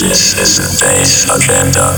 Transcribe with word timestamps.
This 0.00 0.32
is 0.40 0.56
the 0.56 0.86
day's 0.86 1.28
agenda. 1.28 1.92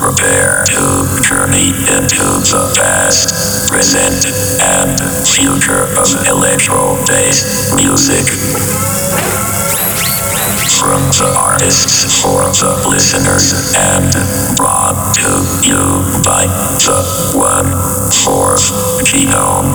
Prepare 0.00 0.64
to 0.64 1.22
journey 1.22 1.76
into 1.92 2.24
the 2.48 2.72
past, 2.74 3.68
present, 3.68 4.24
and 4.60 4.96
future 5.28 5.84
of 6.00 6.08
electro 6.26 6.96
bass 7.04 7.74
music. 7.76 8.24
From 10.80 11.04
the 11.20 11.34
artists 11.36 12.22
for 12.22 12.48
the 12.48 12.88
listeners 12.88 13.52
and 13.76 14.10
brought 14.56 15.14
to 15.16 15.28
you 15.60 16.00
by 16.24 16.46
the 16.80 17.36
one 17.36 17.70
fourth 18.10 18.72
genome. 19.04 19.68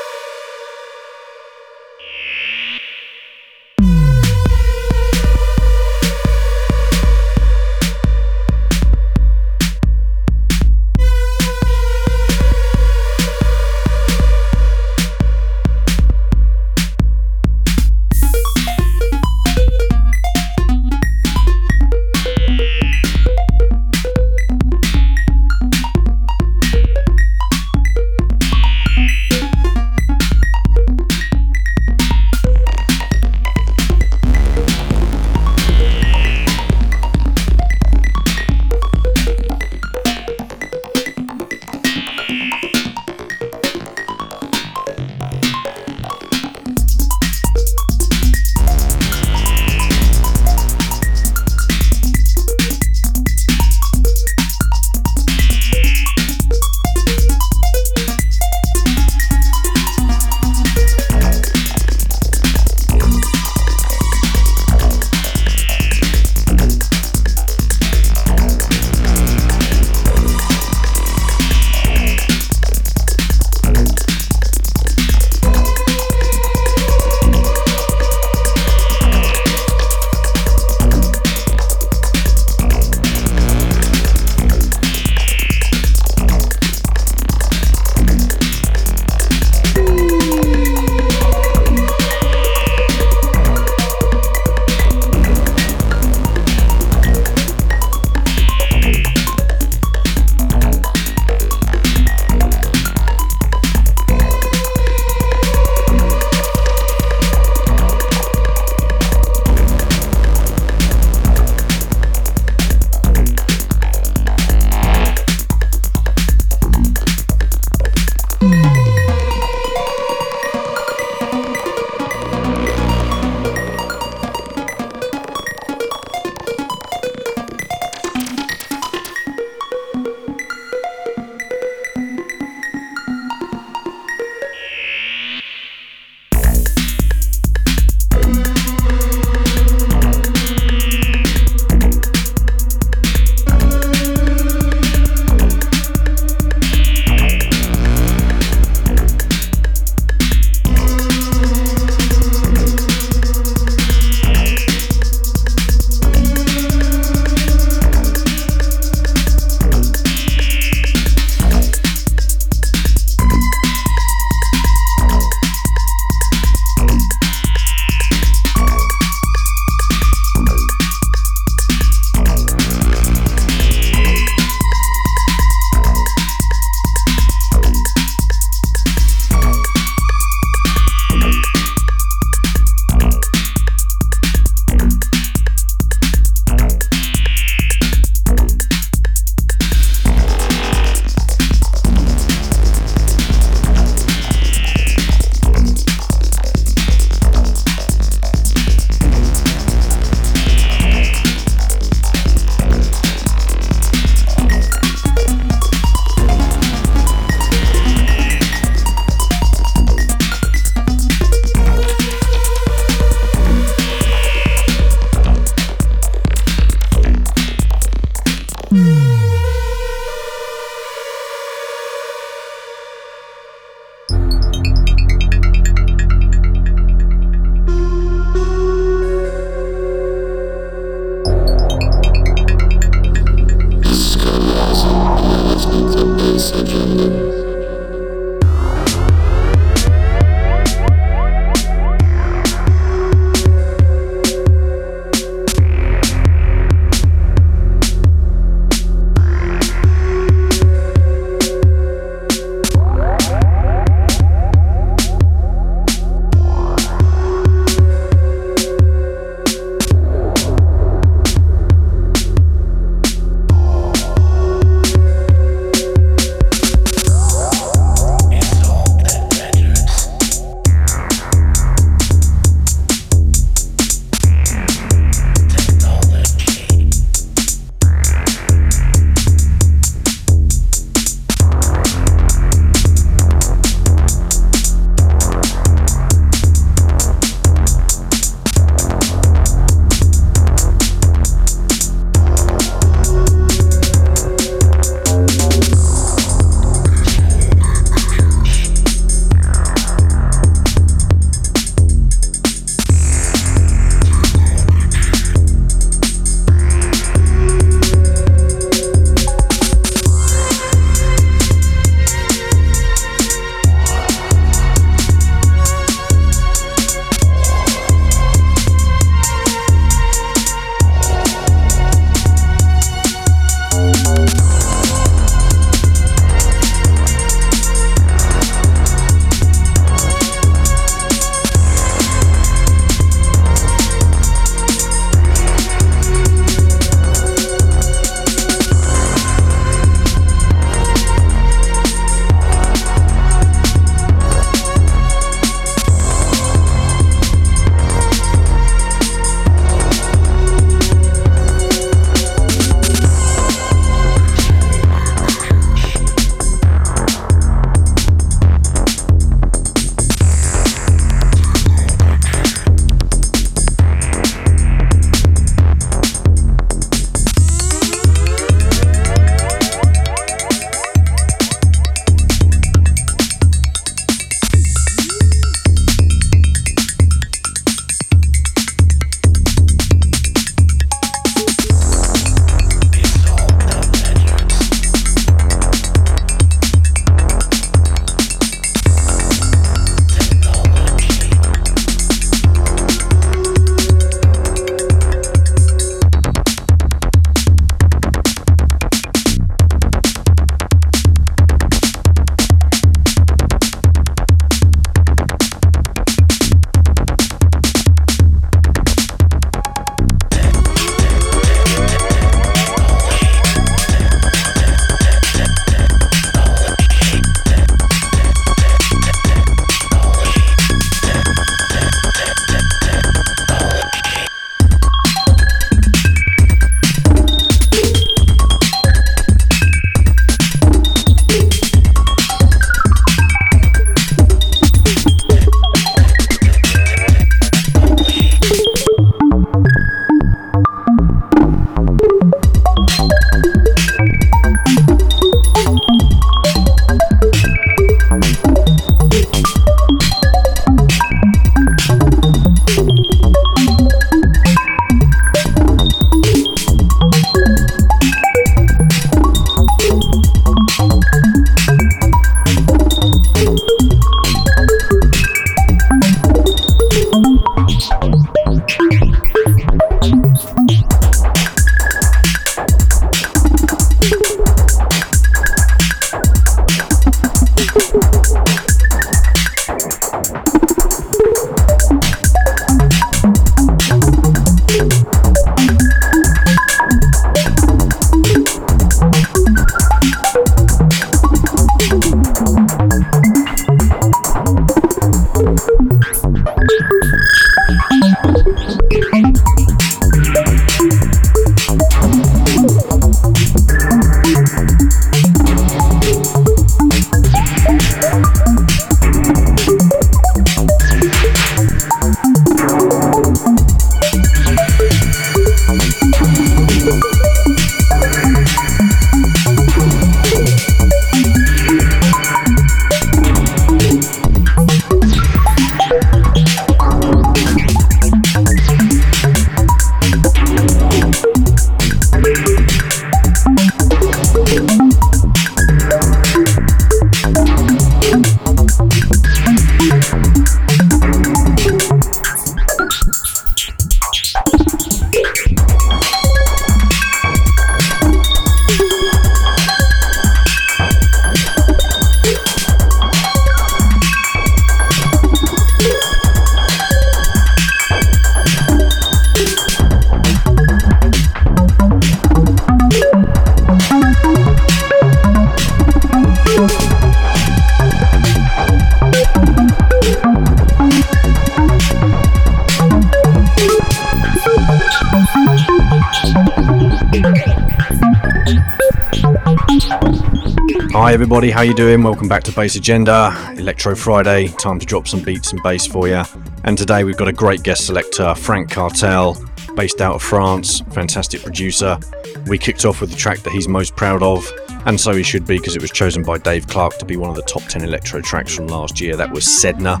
Everybody, 581.34 581.50
how 581.50 581.62
you 581.62 581.74
doing? 581.74 582.04
Welcome 582.04 582.28
back 582.28 582.44
to 582.44 582.52
Bass 582.52 582.76
Agenda, 582.76 583.34
Electro 583.56 583.96
Friday. 583.96 584.46
Time 584.46 584.78
to 584.78 584.86
drop 584.86 585.08
some 585.08 585.20
beats 585.20 585.50
and 585.50 585.60
bass 585.64 585.84
for 585.84 586.06
you. 586.06 586.22
And 586.62 586.78
today 586.78 587.02
we've 587.02 587.16
got 587.16 587.26
a 587.26 587.32
great 587.32 587.64
guest 587.64 587.88
selector, 587.88 588.36
Frank 588.36 588.70
Cartel, 588.70 589.36
based 589.74 590.00
out 590.00 590.14
of 590.14 590.22
France, 590.22 590.82
fantastic 590.92 591.42
producer. 591.42 591.98
We 592.46 592.56
kicked 592.56 592.84
off 592.84 593.00
with 593.00 593.10
the 593.10 593.16
track 593.16 593.40
that 593.40 593.52
he's 593.52 593.66
most 593.66 593.96
proud 593.96 594.22
of, 594.22 594.48
and 594.86 594.98
so 594.98 595.12
he 595.12 595.24
should 595.24 595.44
be 595.44 595.58
because 595.58 595.74
it 595.74 595.82
was 595.82 595.90
chosen 595.90 596.22
by 596.22 596.38
Dave 596.38 596.68
Clarke 596.68 596.98
to 596.98 597.04
be 597.04 597.16
one 597.16 597.30
of 597.30 597.34
the 597.34 597.42
top 597.42 597.64
10 597.64 597.82
electro 597.82 598.20
tracks 598.20 598.54
from 598.54 598.68
last 598.68 599.00
year. 599.00 599.16
That 599.16 599.32
was 599.32 599.44
Sedna. 599.44 600.00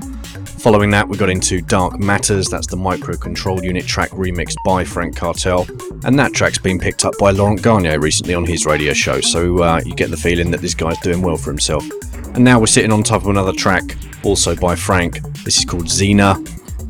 Following 0.60 0.90
that, 0.90 1.08
we 1.08 1.16
got 1.16 1.30
into 1.30 1.60
Dark 1.60 1.98
Matters, 1.98 2.48
that's 2.48 2.68
the 2.68 2.76
micro 2.76 3.16
control 3.16 3.64
unit 3.64 3.86
track 3.88 4.10
remixed 4.10 4.62
by 4.64 4.84
Frank 4.84 5.16
Cartel, 5.16 5.66
and 6.04 6.18
that 6.18 6.32
track's 6.32 6.58
been 6.58 6.78
picked 6.78 7.04
up 7.04 7.14
by 7.18 7.30
Laurent 7.30 7.62
Garnier 7.62 7.98
recently 7.98 8.34
on 8.34 8.44
his 8.44 8.66
radio 8.66 8.92
show, 8.92 9.20
so 9.20 9.62
uh, 9.62 9.80
you 9.84 9.94
get 9.94 10.10
the 10.10 10.16
feeling 10.16 10.50
that 10.50 10.60
this 10.60 10.74
guy's 10.74 10.98
doing 10.98 11.22
well 11.22 11.36
for 11.36 11.50
himself. 11.50 11.84
And 12.34 12.44
now 12.44 12.60
we're 12.60 12.66
sitting 12.66 12.92
on 12.92 13.02
top 13.02 13.22
of 13.22 13.28
another 13.28 13.52
track, 13.52 13.96
also 14.22 14.54
by 14.54 14.76
Frank. 14.76 15.20
This 15.44 15.58
is 15.58 15.64
called 15.64 15.86
Xena, 15.86 16.36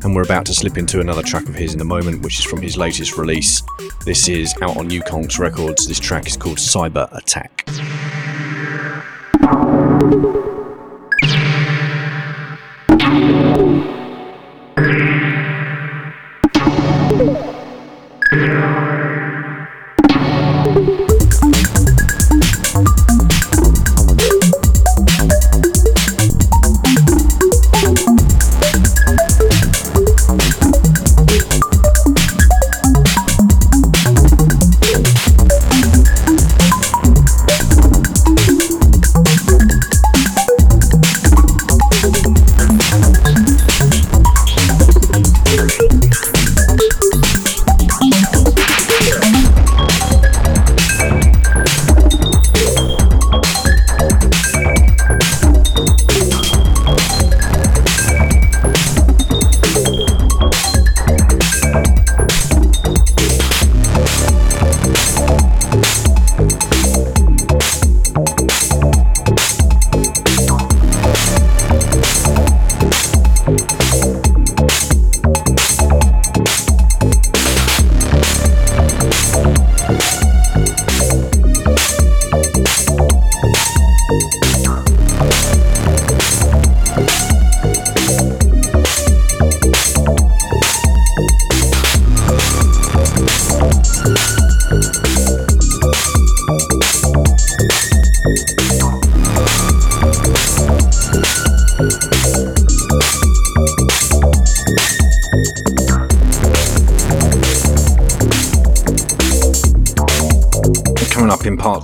and 0.03 0.15
we're 0.15 0.23
about 0.23 0.45
to 0.47 0.53
slip 0.53 0.77
into 0.77 0.99
another 0.99 1.23
track 1.23 1.47
of 1.47 1.55
his 1.55 1.73
in 1.73 1.81
a 1.81 1.85
moment, 1.85 2.21
which 2.23 2.39
is 2.39 2.45
from 2.45 2.61
his 2.61 2.77
latest 2.77 3.17
release. 3.17 3.61
This 4.05 4.27
is 4.27 4.53
out 4.61 4.77
on 4.77 4.87
New 4.87 5.01
Conks 5.01 5.39
Records. 5.39 5.87
This 5.87 5.99
track 5.99 6.27
is 6.27 6.37
called 6.37 6.57
Cyber 6.57 7.07
Attack. 7.15 7.64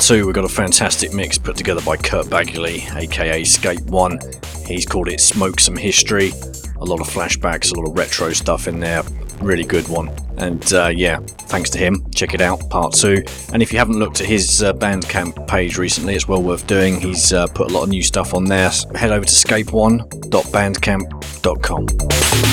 Two, 0.01 0.25
we've 0.25 0.33
got 0.33 0.45
a 0.45 0.49
fantastic 0.49 1.13
mix 1.13 1.37
put 1.37 1.55
together 1.55 1.81
by 1.81 1.95
Kurt 1.95 2.27
Bagley, 2.29 2.83
aka 2.95 3.43
Scape 3.43 3.81
One. 3.81 4.19
He's 4.65 4.83
called 4.85 5.09
it 5.09 5.21
Smoke 5.21 5.59
Some 5.59 5.75
History. 5.75 6.31
A 6.77 6.85
lot 6.85 6.99
of 6.99 7.07
flashbacks, 7.07 7.71
a 7.71 7.75
lot 7.79 7.87
of 7.87 7.95
retro 7.95 8.33
stuff 8.33 8.67
in 8.67 8.79
there. 8.79 9.03
Really 9.41 9.63
good 9.63 9.87
one. 9.87 10.09
And 10.37 10.73
uh, 10.73 10.87
yeah, 10.87 11.19
thanks 11.19 11.69
to 11.71 11.77
him. 11.77 12.09
Check 12.15 12.33
it 12.33 12.41
out, 12.41 12.67
part 12.69 12.93
two. 12.93 13.23
And 13.53 13.61
if 13.61 13.71
you 13.71 13.77
haven't 13.77 13.99
looked 13.99 14.21
at 14.21 14.27
his 14.27 14.63
uh, 14.63 14.73
Bandcamp 14.73 15.47
page 15.47 15.77
recently, 15.77 16.15
it's 16.15 16.27
well 16.27 16.41
worth 16.41 16.65
doing. 16.65 16.99
He's 16.99 17.31
uh, 17.31 17.45
put 17.47 17.69
a 17.69 17.73
lot 17.73 17.83
of 17.83 17.89
new 17.89 18.01
stuff 18.01 18.33
on 18.33 18.45
there. 18.45 18.71
Head 18.95 19.11
over 19.11 19.25
to 19.25 19.31
scape1.bandcamp.com. 19.31 21.87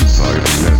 Cybernetic 0.09 0.78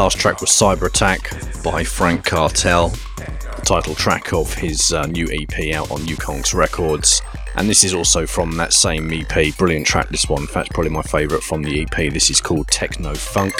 last 0.00 0.16
track 0.16 0.40
was 0.40 0.48
Cyber 0.48 0.86
Attack 0.86 1.30
by 1.62 1.84
Frank 1.84 2.24
Cartel, 2.24 2.88
the 2.88 3.62
title 3.66 3.94
track 3.94 4.32
of 4.32 4.54
his 4.54 4.94
uh, 4.94 5.04
new 5.04 5.26
EP 5.26 5.74
out 5.74 5.90
on 5.90 6.00
Yukongs 6.06 6.54
Records. 6.54 7.20
And 7.56 7.68
this 7.68 7.84
is 7.84 7.92
also 7.92 8.24
from 8.24 8.52
that 8.52 8.72
same 8.72 9.12
EP. 9.12 9.54
Brilliant 9.58 9.86
track, 9.86 10.08
this 10.08 10.26
one. 10.26 10.40
In 10.40 10.48
fact, 10.48 10.70
probably 10.70 10.90
my 10.90 11.02
favourite 11.02 11.42
from 11.42 11.62
the 11.62 11.82
EP. 11.82 12.10
This 12.14 12.30
is 12.30 12.40
called 12.40 12.68
Techno 12.68 13.14
Funk. 13.14 13.52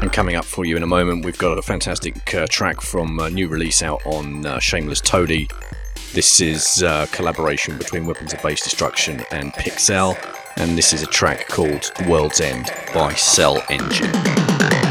And 0.00 0.12
coming 0.12 0.36
up 0.36 0.44
for 0.44 0.64
you 0.64 0.76
in 0.76 0.84
a 0.84 0.86
moment, 0.86 1.24
we've 1.24 1.38
got 1.38 1.58
a 1.58 1.62
fantastic 1.62 2.32
uh, 2.36 2.46
track 2.48 2.80
from 2.80 3.18
a 3.18 3.28
new 3.28 3.48
release 3.48 3.82
out 3.82 4.00
on 4.06 4.46
uh, 4.46 4.60
Shameless 4.60 5.00
Toady. 5.00 5.48
This 6.12 6.40
is 6.40 6.82
a 6.82 7.08
collaboration 7.10 7.76
between 7.78 8.06
Weapons 8.06 8.32
of 8.32 8.40
Base 8.42 8.62
Destruction 8.62 9.24
and 9.32 9.52
Pixel. 9.54 10.16
And 10.56 10.78
this 10.78 10.92
is 10.92 11.02
a 11.02 11.06
track 11.06 11.48
called 11.48 11.90
World's 12.06 12.40
End 12.40 12.70
by 12.94 13.14
Cell 13.14 13.60
Engine. 13.68 14.81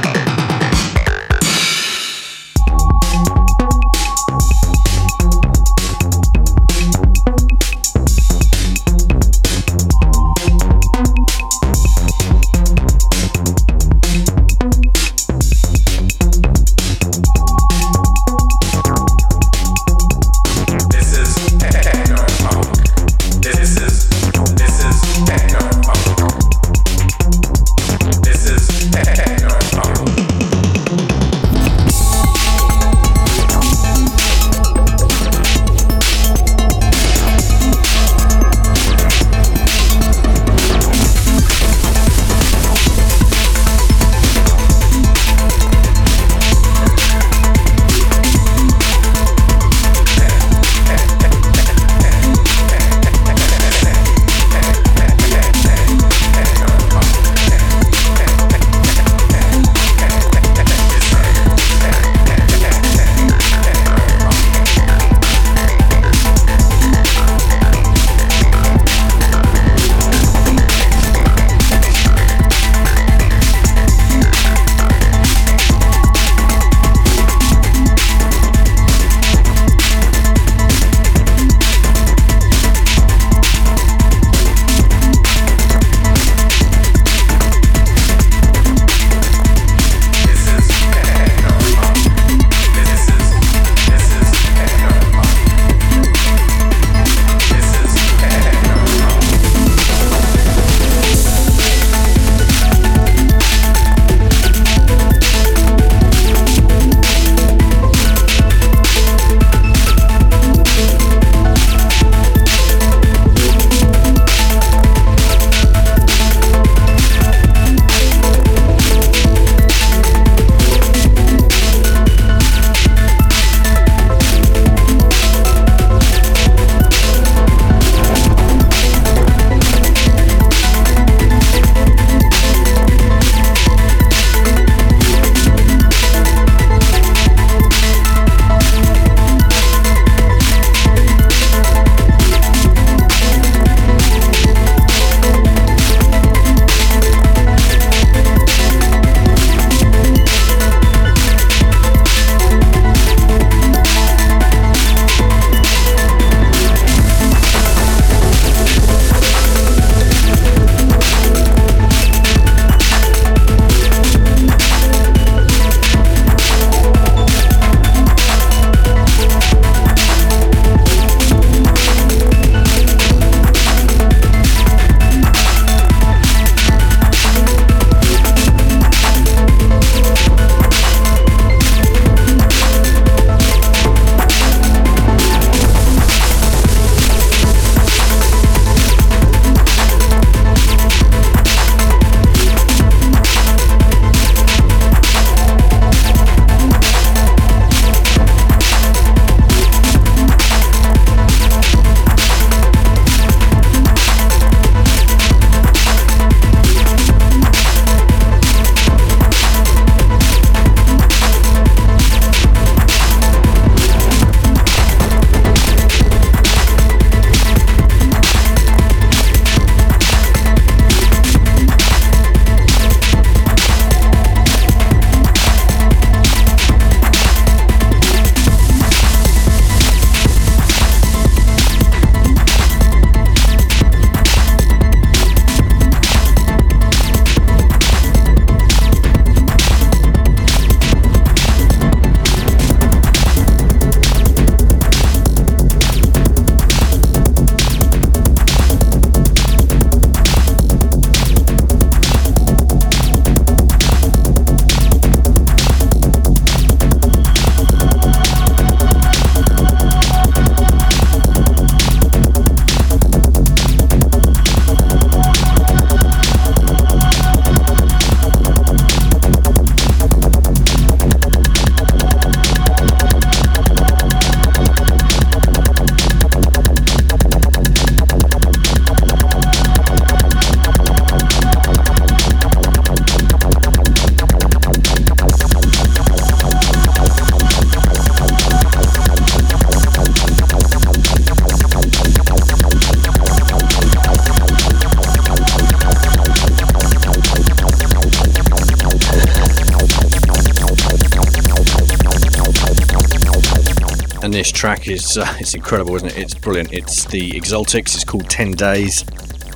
Track 304.81 304.95
is 304.95 305.17
uh, 305.17 305.25
it's 305.39 305.53
incredible, 305.53 305.95
isn't 305.95 306.09
it? 306.09 306.17
It's 306.17 306.33
brilliant. 306.33 306.73
It's 306.73 307.05
the 307.05 307.31
Exaltics. 307.31 307.95
It's 307.95 308.03
called 308.03 308.29
10 308.29 308.51
Days. 308.51 309.05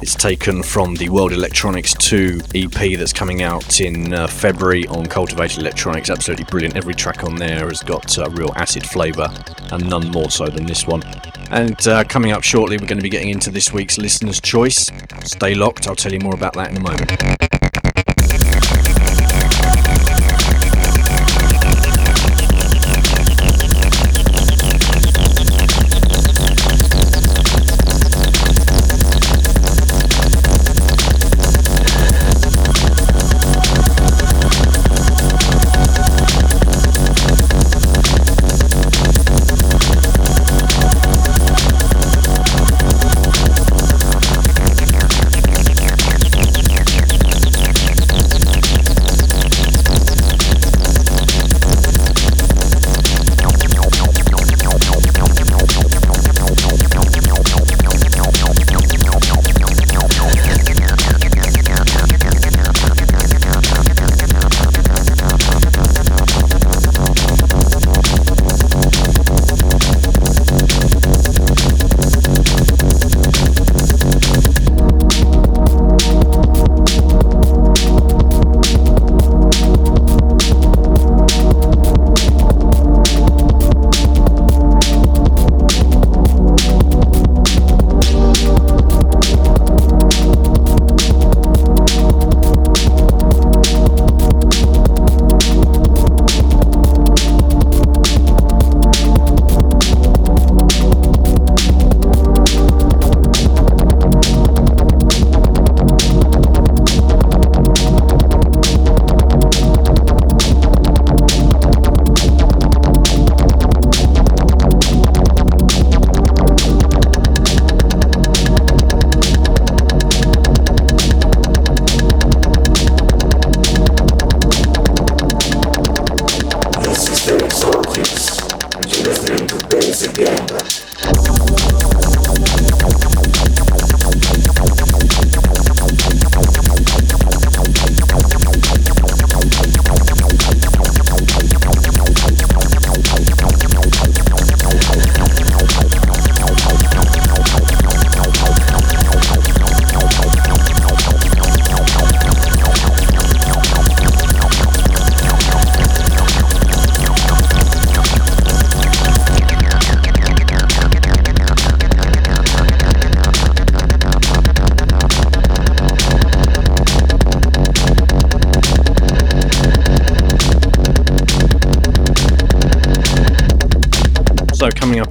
It's 0.01 0.13
taken 0.13 0.61
from 0.61 0.95
the 0.95 1.09
World 1.09 1.31
Electronics 1.31 1.93
2 1.95 2.41
EP 2.53 2.97
that's 2.97 3.13
coming 3.13 3.41
out 3.41 3.79
in 3.79 4.13
uh, 4.13 4.27
February 4.27 4.85
on 4.87 5.05
Cultivated 5.05 5.59
Electronics. 5.59 6.09
Absolutely 6.09 6.45
brilliant. 6.45 6.75
Every 6.75 6.93
track 6.93 7.23
on 7.23 7.35
there 7.35 7.67
has 7.67 7.81
got 7.81 8.17
uh, 8.19 8.29
real 8.31 8.51
acid 8.55 8.85
flavour, 8.85 9.29
and 9.71 9.89
none 9.89 10.11
more 10.11 10.29
so 10.29 10.47
than 10.47 10.65
this 10.65 10.85
one. 10.85 11.01
And 11.49 11.87
uh, 11.87 12.03
coming 12.03 12.31
up 12.31 12.43
shortly, 12.43 12.77
we're 12.77 12.87
going 12.87 12.99
to 12.99 13.03
be 13.03 13.09
getting 13.09 13.29
into 13.29 13.51
this 13.51 13.71
week's 13.71 13.97
listener's 13.97 14.41
choice. 14.41 14.91
Stay 15.23 15.55
locked. 15.55 15.87
I'll 15.87 15.95
tell 15.95 16.11
you 16.11 16.19
more 16.19 16.35
about 16.35 16.53
that 16.53 16.71
in 16.71 16.77
a 16.77 16.81
moment. 16.81 17.34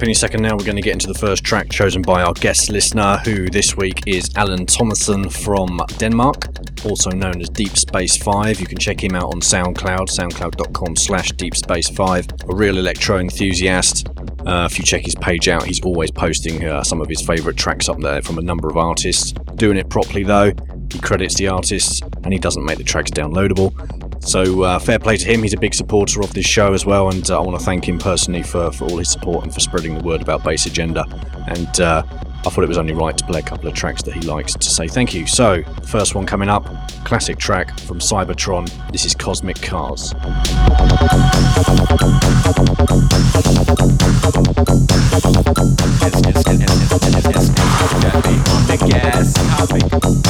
Any 0.05 0.13
second 0.13 0.43
now, 0.43 0.55
we're 0.55 0.65
going 0.65 0.75
to 0.75 0.81
get 0.81 0.93
into 0.93 1.07
the 1.07 1.17
first 1.17 1.43
track 1.43 1.69
chosen 1.69 2.01
by 2.01 2.21
our 2.21 2.33
guest 2.33 2.69
listener, 2.69 3.17
who 3.25 3.49
this 3.49 3.75
week 3.75 4.03
is 4.05 4.29
Alan 4.35 4.65
Thomason 4.65 5.29
from 5.29 5.81
Denmark, 5.97 6.45
also 6.85 7.09
known 7.09 7.41
as 7.41 7.49
Deep 7.49 7.75
Space 7.75 8.17
5. 8.17 8.59
You 8.59 8.67
can 8.67 8.77
check 8.77 9.03
him 9.03 9.15
out 9.15 9.33
on 9.33 9.41
SoundCloud, 9.41 10.09
soundcloud.com 10.09 10.95
slash 10.95 11.31
Deep 11.31 11.55
Space 11.55 11.89
5. 11.89 12.27
A 12.49 12.55
real 12.55 12.77
electro 12.77 13.17
enthusiast. 13.17 14.07
Uh, 14.45 14.67
if 14.69 14.77
you 14.77 14.83
check 14.83 15.03
his 15.03 15.15
page 15.15 15.47
out, 15.47 15.63
he's 15.63 15.81
always 15.81 16.11
posting 16.11 16.63
uh, 16.65 16.83
some 16.83 17.01
of 17.01 17.09
his 17.09 17.21
favourite 17.21 17.57
tracks 17.57 17.89
up 17.89 17.99
there 17.99 18.21
from 18.21 18.37
a 18.37 18.43
number 18.43 18.69
of 18.69 18.77
artists. 18.77 19.31
Doing 19.55 19.77
it 19.77 19.89
properly 19.89 20.23
though, 20.23 20.51
he 20.91 20.99
credits 20.99 21.35
the 21.35 21.47
artists 21.47 22.01
and 22.23 22.31
he 22.31 22.37
doesn't 22.37 22.63
make 22.63 22.77
the 22.77 22.83
tracks 22.83 23.09
downloadable. 23.09 23.73
So 24.25 24.63
uh, 24.63 24.79
fair 24.79 24.97
play 24.97 25.17
to 25.17 25.25
him. 25.31 25.43
He's 25.43 25.53
a 25.53 25.59
big 25.59 25.75
supporter 25.75 26.19
of 26.21 26.33
this 26.33 26.47
show 26.47 26.73
as 26.73 26.83
well, 26.83 27.09
and 27.09 27.29
uh, 27.29 27.39
I 27.39 27.45
want 27.45 27.59
to 27.59 27.63
thank 27.63 27.87
him 27.87 27.99
personally 27.99 28.41
for, 28.41 28.71
for 28.71 28.85
all 28.85 28.97
his 28.97 29.11
support 29.11 29.43
and 29.43 29.53
for 29.53 29.59
spreading 29.59 29.95
the 29.95 30.03
word 30.03 30.23
about 30.23 30.43
Bass 30.43 30.65
Agenda. 30.65 31.05
And 31.47 31.79
uh, 31.79 32.03
I 32.09 32.49
thought 32.49 32.63
it 32.63 32.67
was 32.67 32.79
only 32.79 32.93
right 32.93 33.15
to 33.15 33.25
play 33.25 33.39
a 33.39 33.43
couple 33.43 33.67
of 33.67 33.75
tracks 33.75 34.01
that 34.01 34.15
he 34.15 34.21
likes 34.21 34.53
to 34.53 34.69
say 34.69 34.87
thank 34.87 35.13
you. 35.13 35.27
So, 35.27 35.61
first 35.83 36.15
one 36.15 36.25
coming 36.25 36.49
up, 36.49 36.65
classic 37.03 37.37
track 37.37 37.79
from 37.81 37.99
Cybotron. 37.99 38.67
This 38.91 39.05
is 39.05 39.13
Cosmic 39.13 39.61
Cars. 39.61 40.13
Stepping 49.65 50.24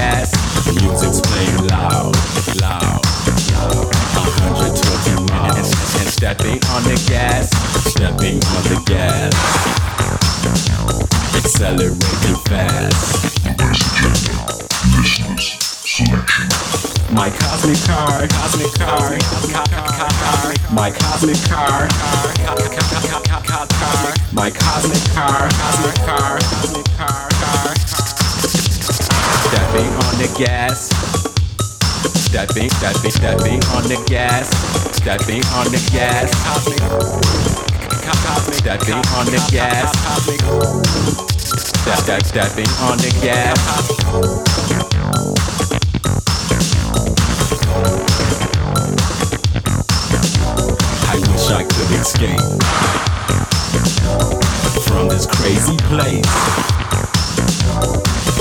on 0.00 0.32
the 0.64 0.72
music's 0.80 1.20
playing 1.20 1.68
loud, 1.68 2.16
loud, 2.56 3.04
loud. 3.52 3.84
120 4.16 5.28
miles 5.28 5.68
and 6.00 6.08
stepping 6.08 6.56
on 6.72 6.82
the 6.88 6.96
gas, 7.04 7.52
stepping 7.84 8.40
on 8.56 8.62
the 8.72 8.80
gas, 8.88 9.28
accelerating 11.36 12.40
fast. 12.48 13.28
My 17.12 17.28
cosmic 17.28 17.76
car, 17.84 18.26
cosmic 18.28 18.72
car, 18.80 19.18
car, 19.52 19.68
my 20.72 20.90
cosmic 20.90 21.36
car, 21.44 21.88
my 21.92 22.50
cosmic 22.72 23.12
car, 23.44 23.66
my 24.32 24.50
cosmic 24.50 25.04
car, 25.12 25.48
cosmic 25.50 25.94
car, 26.06 26.38
cosmic 26.38 26.84
car. 26.96 27.29
Stepping 29.50 29.90
on 30.06 30.14
the 30.14 30.30
gas. 30.38 30.90
Stepping, 32.14 32.70
stepping, 32.70 33.10
stepping 33.10 33.60
on 33.74 33.82
the 33.82 34.00
gas. 34.06 34.48
Stepping 34.94 35.42
on 35.58 35.66
the 35.66 35.90
gas. 35.90 36.30
Stepping 38.54 38.94
on 38.94 39.26
the 39.26 39.42
gas. 39.50 39.90
Step, 41.82 41.98
step, 41.98 42.22
stepping 42.22 42.70
on 42.78 42.96
the 42.98 43.10
gas. 43.20 43.58
I 51.08 51.18
wish 51.26 51.50
I 51.50 51.64
could 51.64 51.90
escape 51.98 52.38
from 54.86 55.08
this 55.08 55.26
crazy 55.26 55.76
place. 55.88 56.89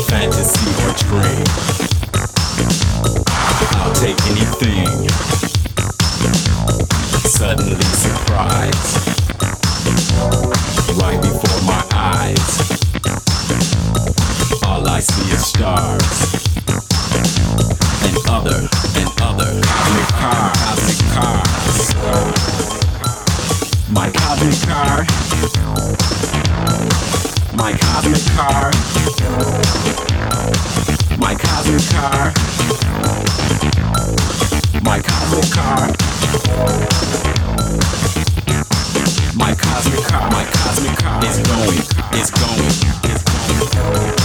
Fantasy 0.07 0.69
or 0.83 0.93
dream. 1.07 1.45
I'll 3.77 3.93
take 3.93 4.19
anything. 4.27 5.09
Suddenly 7.29 7.81
surprised. 7.81 9.07
Right 10.99 11.21
before 11.21 11.61
my 11.65 11.83
eyes. 11.91 12.51
All 14.63 14.87
I 14.87 14.99
see 14.99 15.35
stars. 15.37 16.39
And 18.03 18.17
other, 18.27 18.67
and 18.95 19.09
other 19.21 19.61
car. 20.19 20.51
My 23.91 24.09
cosmic 24.11 24.59
car. 24.67 25.05
My 27.59 27.73
cosmic 27.73 28.23
car. 28.37 28.71
My 31.19 31.35
cosmic 31.35 31.83
car. 31.89 32.31
My 34.81 35.01
cosmic 35.01 35.51
car. 35.51 35.91
My 39.35 39.53
cosmic 39.55 40.03
car, 40.07 40.31
my 40.31 40.45
cosmic 40.45 40.97
car 40.99 41.25
is 41.25 41.39
going, 41.39 41.83
is 42.17 42.31
going, 42.31 42.71
is 43.11 43.23
going. 43.27 44.15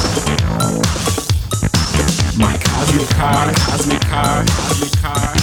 My 2.38 2.56
cosmic 2.56 3.08
car, 3.08 3.52
cosmic 3.52 4.00
car, 4.02 4.44
cosmic 4.44 4.92
car. 5.02 5.34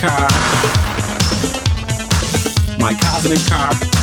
Car. 0.00 0.28
My 2.78 2.94
cosmic 2.94 3.44
car. 3.48 3.97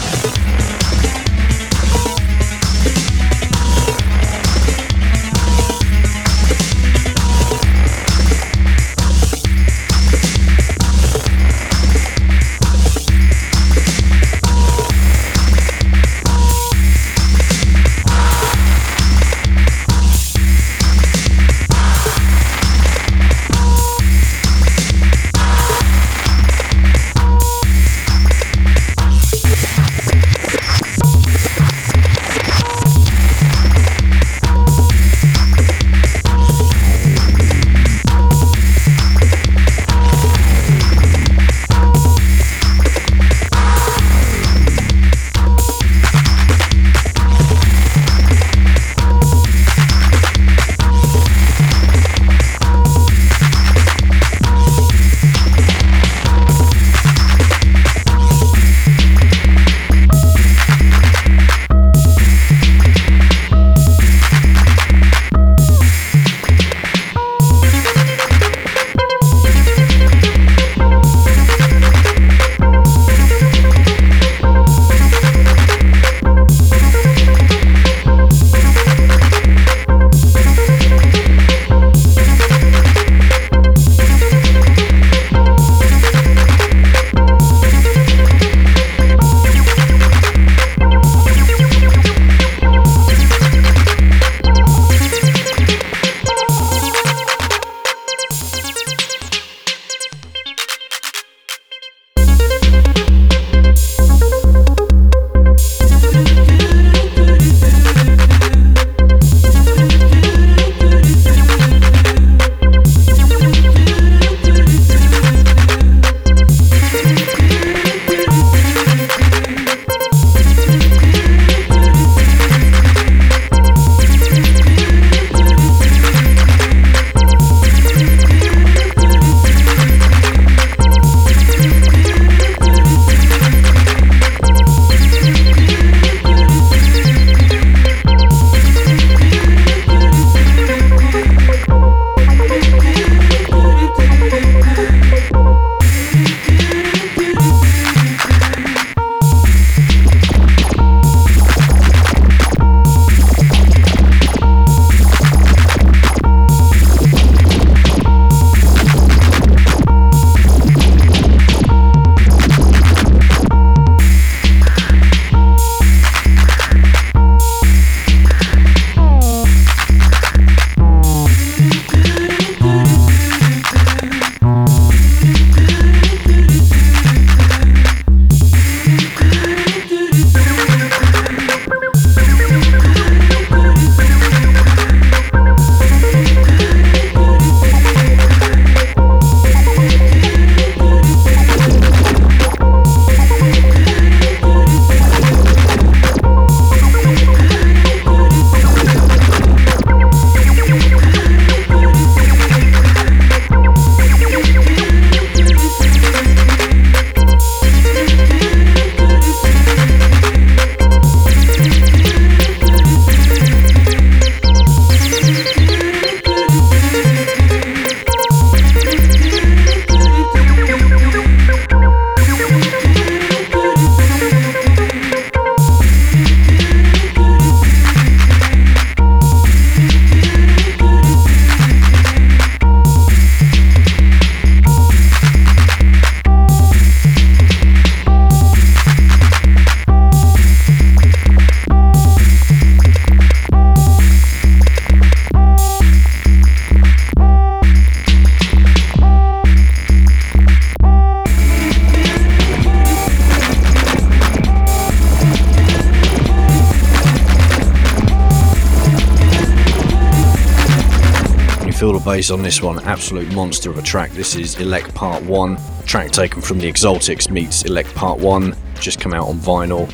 On 262.16 262.42
this 262.42 262.62
one, 262.62 262.80
absolute 262.86 263.30
monster 263.34 263.70
of 263.70 263.78
a 263.78 263.82
track. 263.82 264.10
This 264.12 264.38
is 264.38 264.58
Elect 264.62 264.96
Part 264.96 265.22
1, 265.24 265.58
track 265.86 266.12
taken 266.12 266.42
from 266.42 266.60
the 266.60 266.72
Exaltics 266.72 267.30
meets 267.30 267.64
Elect 267.64 267.94
Part 267.94 268.20
1, 268.20 268.56
just 268.80 269.02
come 269.02 269.14
out 269.14 269.28
on 269.28 269.38
vinyl 269.38 269.92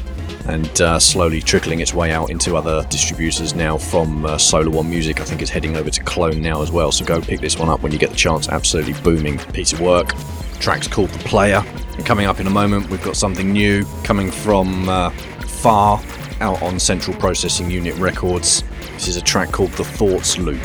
and 0.47 0.81
uh, 0.81 0.99
slowly 0.99 1.41
trickling 1.41 1.79
its 1.79 1.95
way 1.95 2.11
out 2.11 2.29
into 2.29 2.55
other 2.55 2.85
distributors 2.91 3.55
now 3.55 3.75
from 3.75 4.23
uh, 4.23 4.37
Solar 4.37 4.69
One 4.69 4.87
Music. 4.87 5.19
I 5.19 5.23
think 5.23 5.41
it's 5.41 5.49
heading 5.49 5.75
over 5.75 5.89
to 5.89 6.03
Clone 6.03 6.43
now 6.43 6.61
as 6.61 6.71
well, 6.71 6.91
so 6.91 7.03
go 7.03 7.19
pick 7.19 7.41
this 7.41 7.57
one 7.57 7.69
up 7.69 7.81
when 7.81 7.91
you 7.91 7.97
get 7.97 8.11
the 8.11 8.15
chance. 8.15 8.47
Absolutely 8.49 8.93
booming 9.01 9.39
piece 9.39 9.73
of 9.73 9.81
work. 9.81 10.13
Track's 10.59 10.87
called 10.87 11.09
The 11.09 11.27
Player, 11.27 11.63
and 11.95 12.05
coming 12.05 12.27
up 12.27 12.39
in 12.39 12.45
a 12.45 12.51
moment, 12.51 12.87
we've 12.91 13.03
got 13.03 13.15
something 13.15 13.51
new 13.51 13.83
coming 14.03 14.29
from 14.29 14.87
uh, 14.87 15.09
Far 15.09 15.99
out 16.39 16.61
on 16.61 16.79
Central 16.79 17.17
Processing 17.17 17.71
Unit 17.71 17.95
Records. 17.95 18.63
This 18.93 19.07
is 19.07 19.17
a 19.17 19.21
track 19.21 19.51
called 19.51 19.71
The 19.71 19.85
Thoughts 19.85 20.37
Loop. 20.37 20.61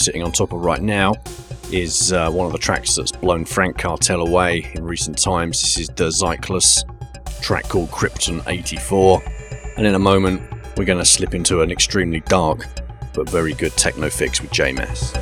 Sitting 0.00 0.22
on 0.22 0.32
top 0.32 0.52
of 0.52 0.60
right 0.60 0.82
now 0.82 1.14
is 1.72 2.12
uh, 2.12 2.30
one 2.30 2.46
of 2.46 2.52
the 2.52 2.58
tracks 2.58 2.96
that's 2.96 3.12
blown 3.12 3.44
Frank 3.44 3.78
Cartel 3.78 4.26
away 4.26 4.70
in 4.74 4.82
recent 4.82 5.18
times. 5.18 5.60
This 5.60 5.78
is 5.78 5.88
the 5.88 6.08
Zyklus 6.08 6.82
track 7.40 7.68
called 7.68 7.90
Krypton 7.90 8.42
84. 8.46 9.22
And 9.76 9.86
in 9.86 9.94
a 9.94 9.98
moment, 9.98 10.42
we're 10.76 10.84
going 10.84 10.98
to 10.98 11.04
slip 11.04 11.34
into 11.34 11.62
an 11.62 11.70
extremely 11.70 12.20
dark 12.20 12.66
but 13.12 13.28
very 13.28 13.54
good 13.54 13.72
techno 13.72 14.08
fix 14.08 14.40
with 14.40 14.50
JMS. 14.50 15.19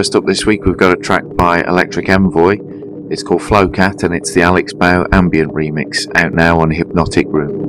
First 0.00 0.16
up 0.16 0.24
this 0.24 0.46
week, 0.46 0.64
we've 0.64 0.78
got 0.78 0.96
a 0.96 0.96
track 0.96 1.24
by 1.36 1.60
Electric 1.60 2.08
Envoy. 2.08 2.56
It's 3.10 3.22
called 3.22 3.42
Flowcat 3.42 4.02
and 4.02 4.14
it's 4.14 4.32
the 4.32 4.40
Alex 4.40 4.72
Bau 4.72 5.06
ambient 5.12 5.52
remix 5.52 6.10
out 6.16 6.32
now 6.32 6.58
on 6.58 6.70
Hypnotic 6.70 7.26
Room. 7.28 7.59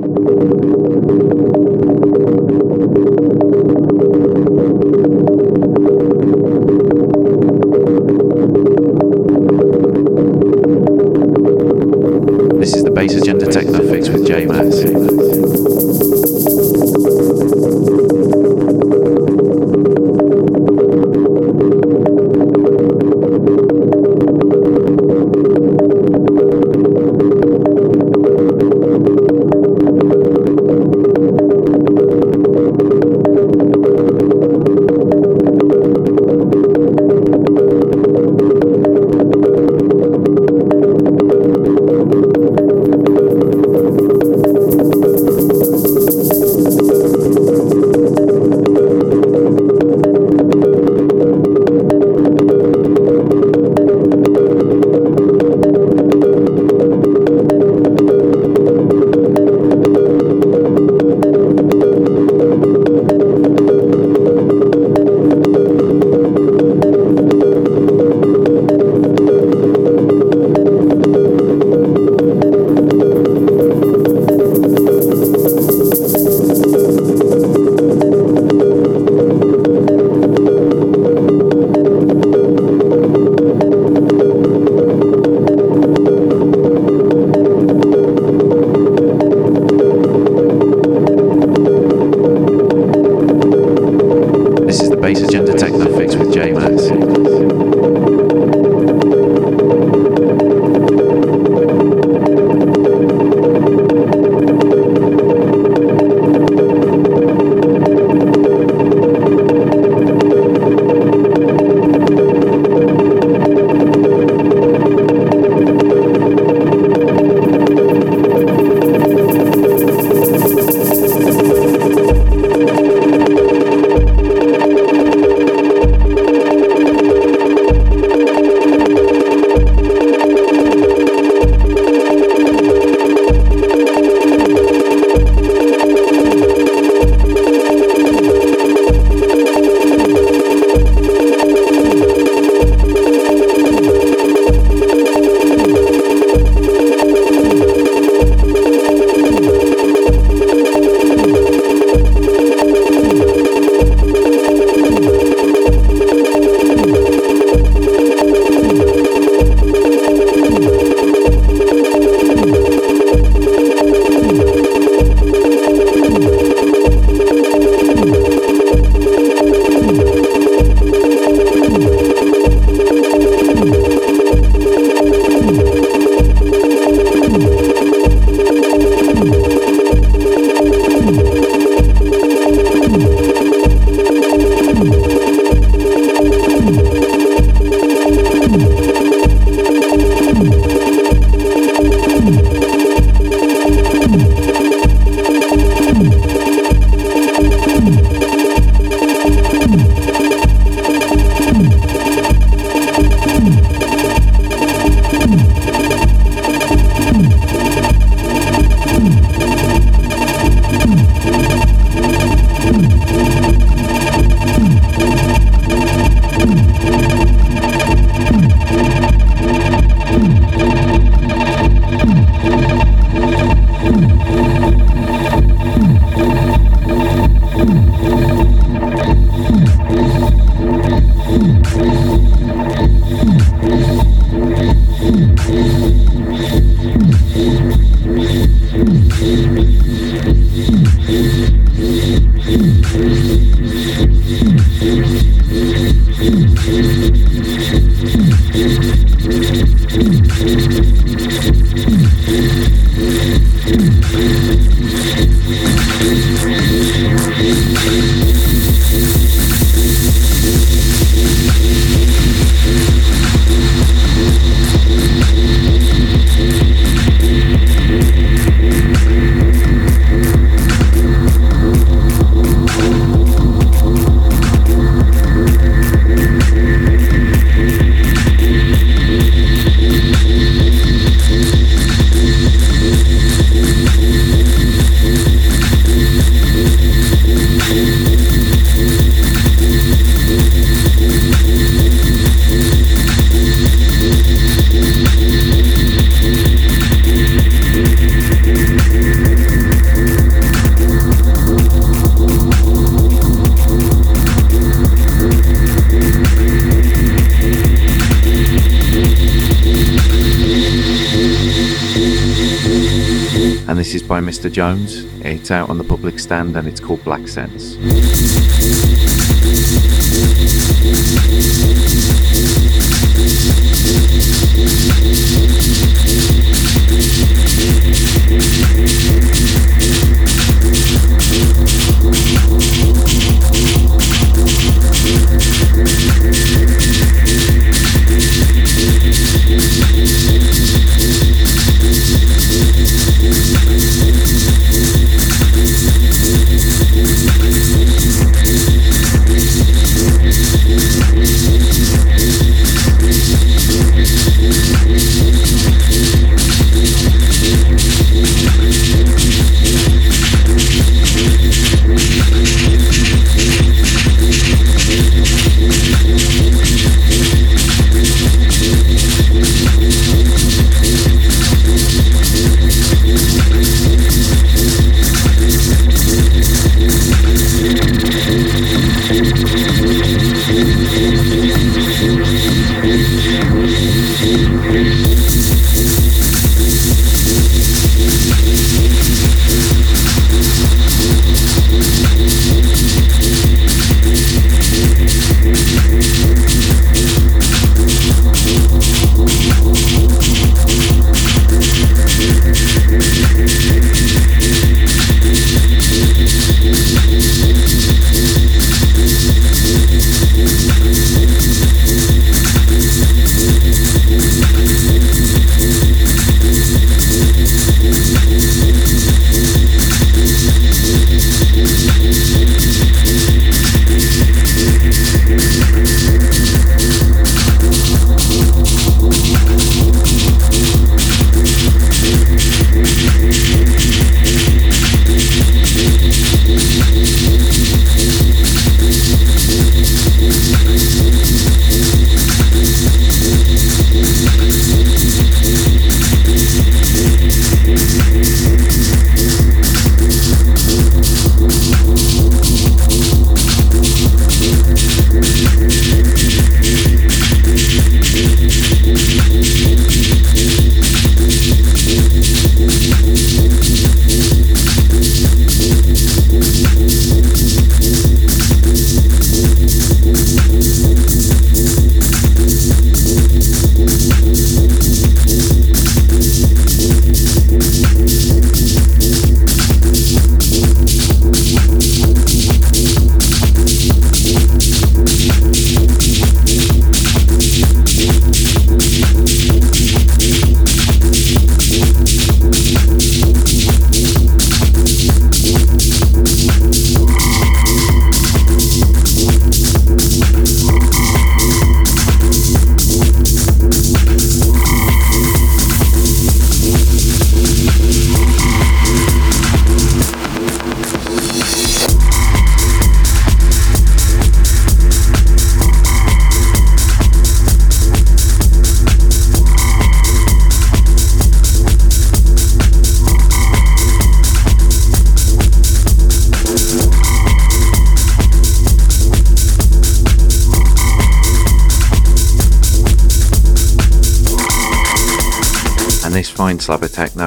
Jones. 314.52 315.04
It's 315.24 315.50
out 315.50 315.70
on 315.70 315.78
the 315.78 315.84
public 315.84 316.18
stand 316.18 316.56
and 316.56 316.68
it's 316.68 316.80
called 316.80 317.02
Black 317.04 317.26
Sense. 317.26 317.76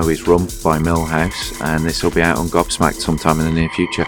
Is 0.10 0.28
Rum 0.28 0.46
by 0.64 0.78
Millhouse, 0.78 1.60
and 1.62 1.84
this 1.84 2.04
will 2.04 2.12
be 2.12 2.22
out 2.22 2.38
on 2.38 2.48
Gobsmacked 2.48 3.02
sometime 3.02 3.40
in 3.40 3.46
the 3.46 3.52
near 3.52 3.70
future. 3.70 4.06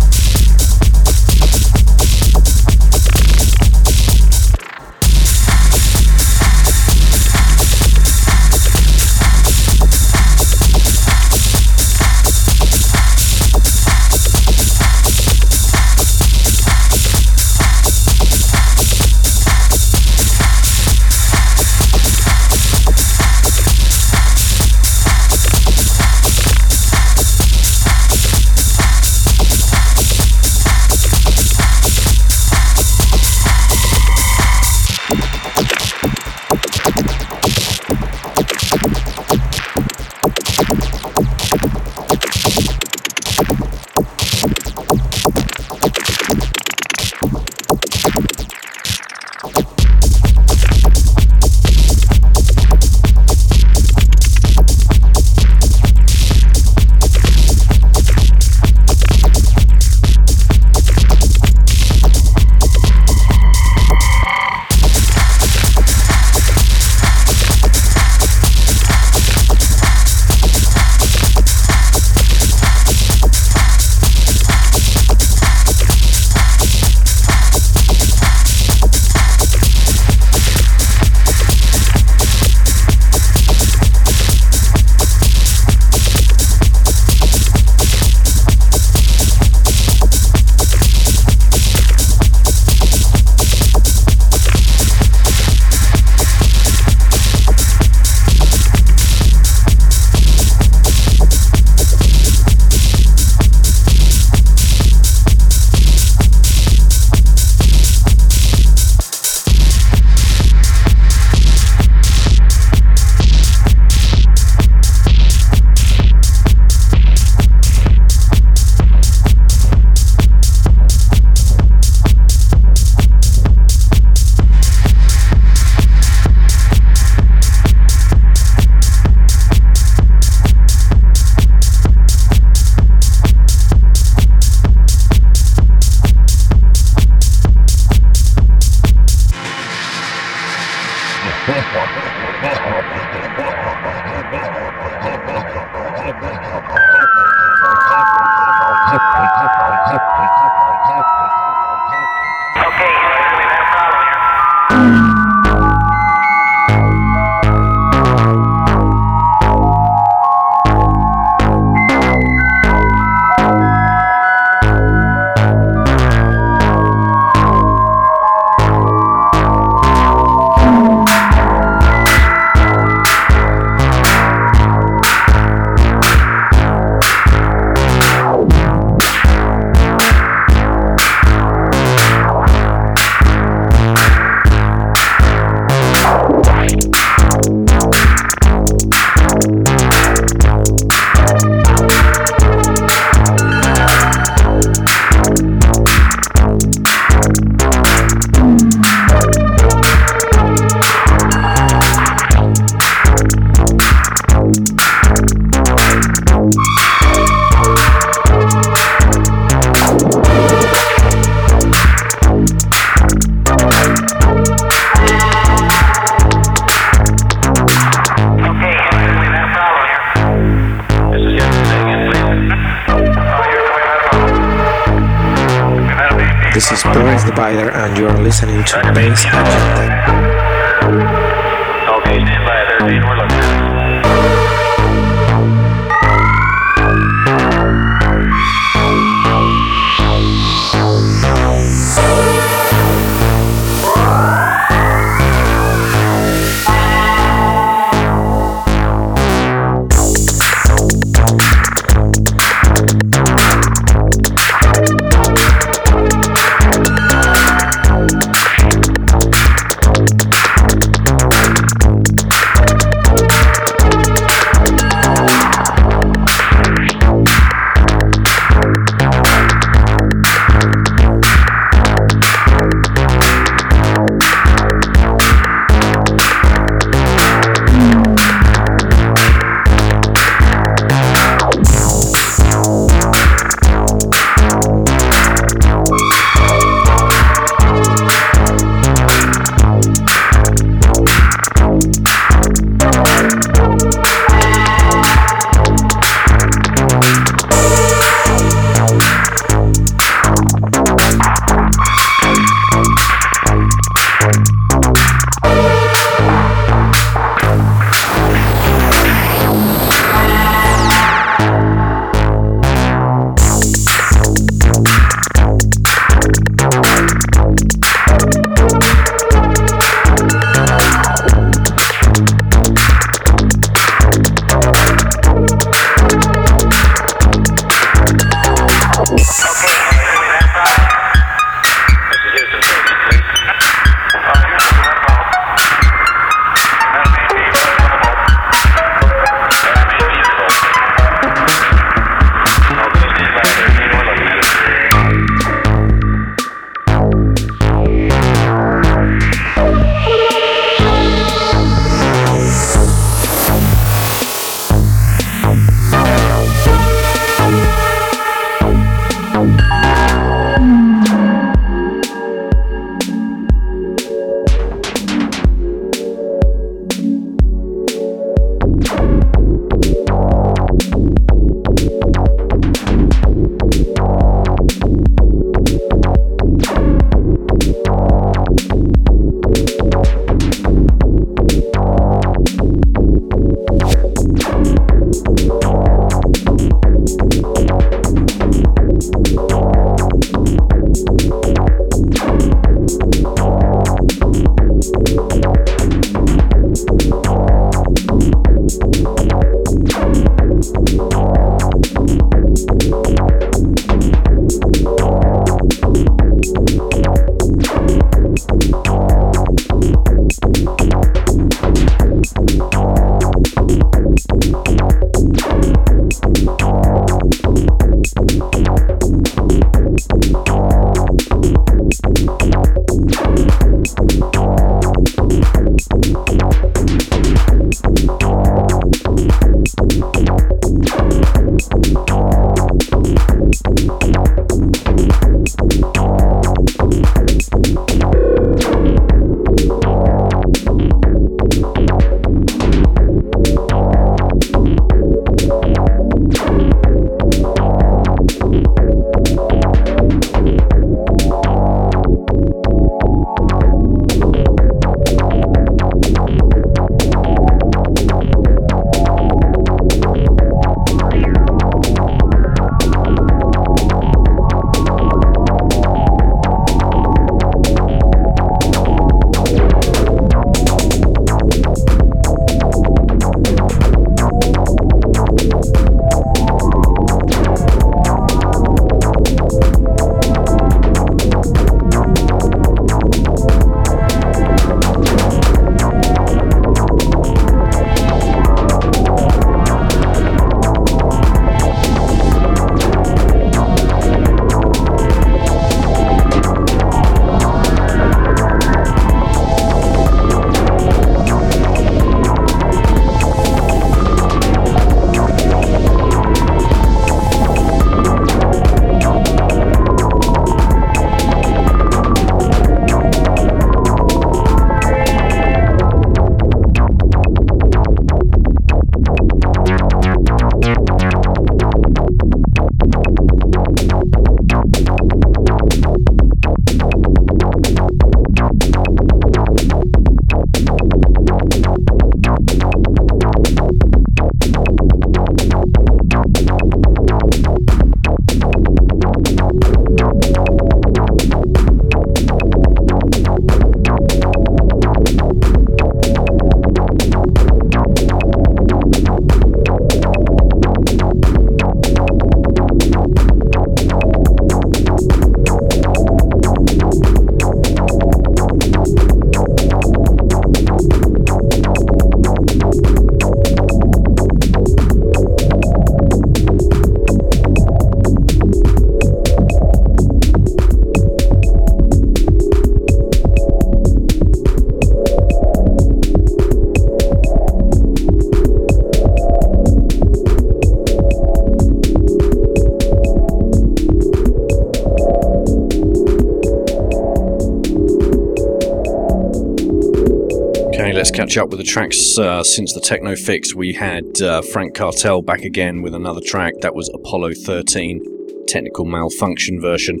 Catch 591.14 591.38
up 591.38 591.50
with 591.50 591.58
the 591.58 591.64
tracks 591.64 592.18
uh, 592.18 592.42
since 592.42 592.74
the 592.74 592.80
techno 592.80 593.14
fix. 593.14 593.54
We 593.54 593.72
had 593.72 594.20
uh, 594.20 594.42
Franck 594.42 594.74
Kartell 594.74 595.24
back 595.24 595.42
again 595.42 595.80
with 595.80 595.94
another 595.94 596.20
track 596.20 596.54
that 596.62 596.74
was 596.74 596.90
Apollo 596.92 597.34
13, 597.44 598.02
technical 598.48 598.84
malfunction 598.84 599.60
version. 599.60 600.00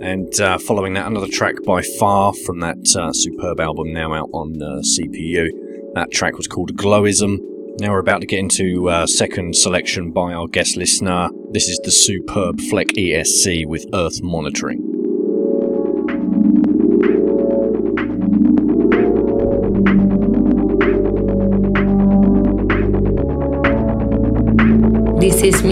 And 0.00 0.40
uh, 0.40 0.58
following 0.58 0.94
that, 0.94 1.08
another 1.08 1.26
track 1.26 1.56
by 1.66 1.82
Far 1.98 2.32
from 2.46 2.60
that 2.60 2.94
uh, 2.96 3.12
superb 3.12 3.58
album 3.58 3.92
now 3.92 4.14
out 4.14 4.30
on 4.32 4.62
uh, 4.62 4.82
CPU. 4.82 5.48
That 5.94 6.12
track 6.12 6.36
was 6.36 6.46
called 6.46 6.76
Glowism. 6.76 7.38
Now 7.80 7.90
we're 7.90 7.98
about 7.98 8.20
to 8.20 8.26
get 8.28 8.38
into 8.38 8.88
uh, 8.88 9.08
second 9.08 9.56
selection 9.56 10.12
by 10.12 10.32
our 10.32 10.46
guest 10.46 10.76
listener. 10.76 11.30
This 11.50 11.68
is 11.68 11.80
the 11.82 11.90
superb 11.90 12.60
Fleck 12.60 12.86
ESC 12.96 13.66
with 13.66 13.84
Earth 13.92 14.22
Monitoring. 14.22 14.91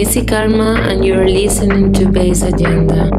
Missy 0.00 0.24
Karma, 0.24 0.80
and 0.88 1.04
you're 1.04 1.28
listening 1.28 1.92
to 1.92 2.08
Bass 2.08 2.40
Agenda. 2.40 3.10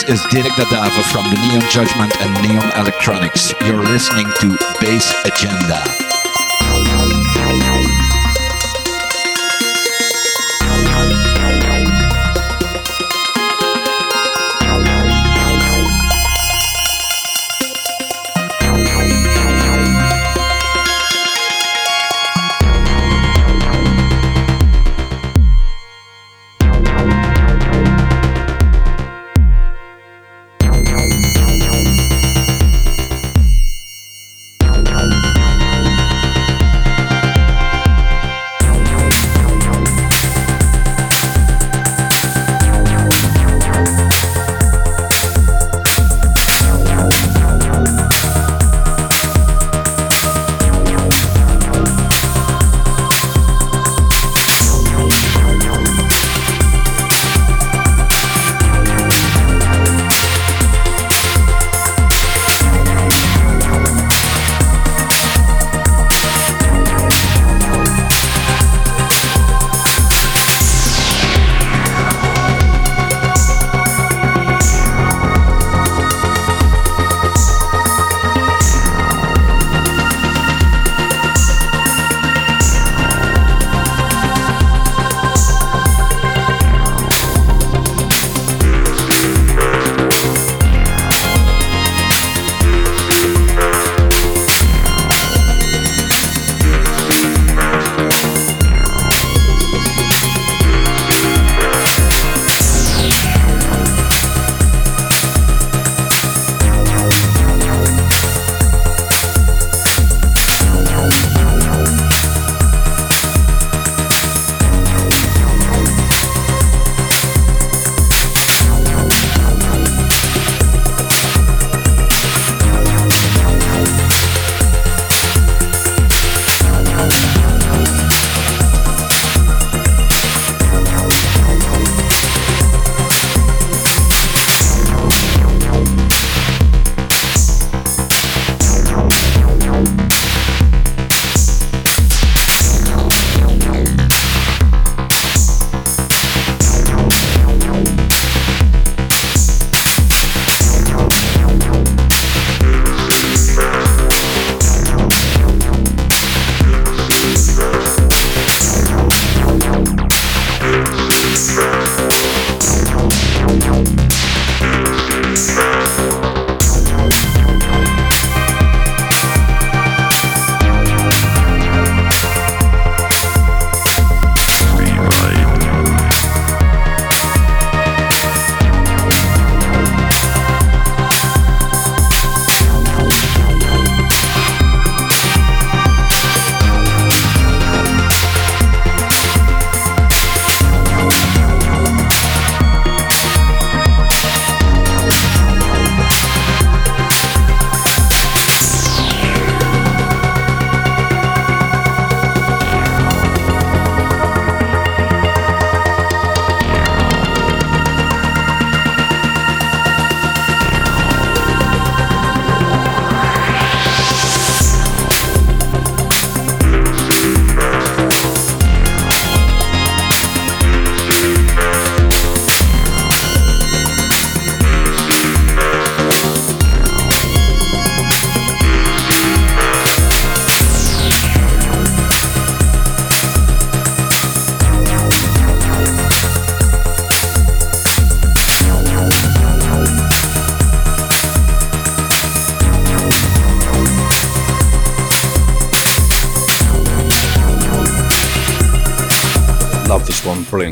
This 0.00 0.20
is 0.20 0.30
Dirk 0.30 0.56
Da 0.56 0.64
Davo 0.64 1.02
from 1.12 1.24
the 1.24 1.36
Neon 1.36 1.60
Judgment 1.70 2.14
and 2.22 2.48
Neon 2.48 2.70
Electronics. 2.80 3.52
You're 3.66 3.82
listening 3.82 4.26
to 4.40 4.56
Bass 4.80 5.12
Agenda. 5.26 6.09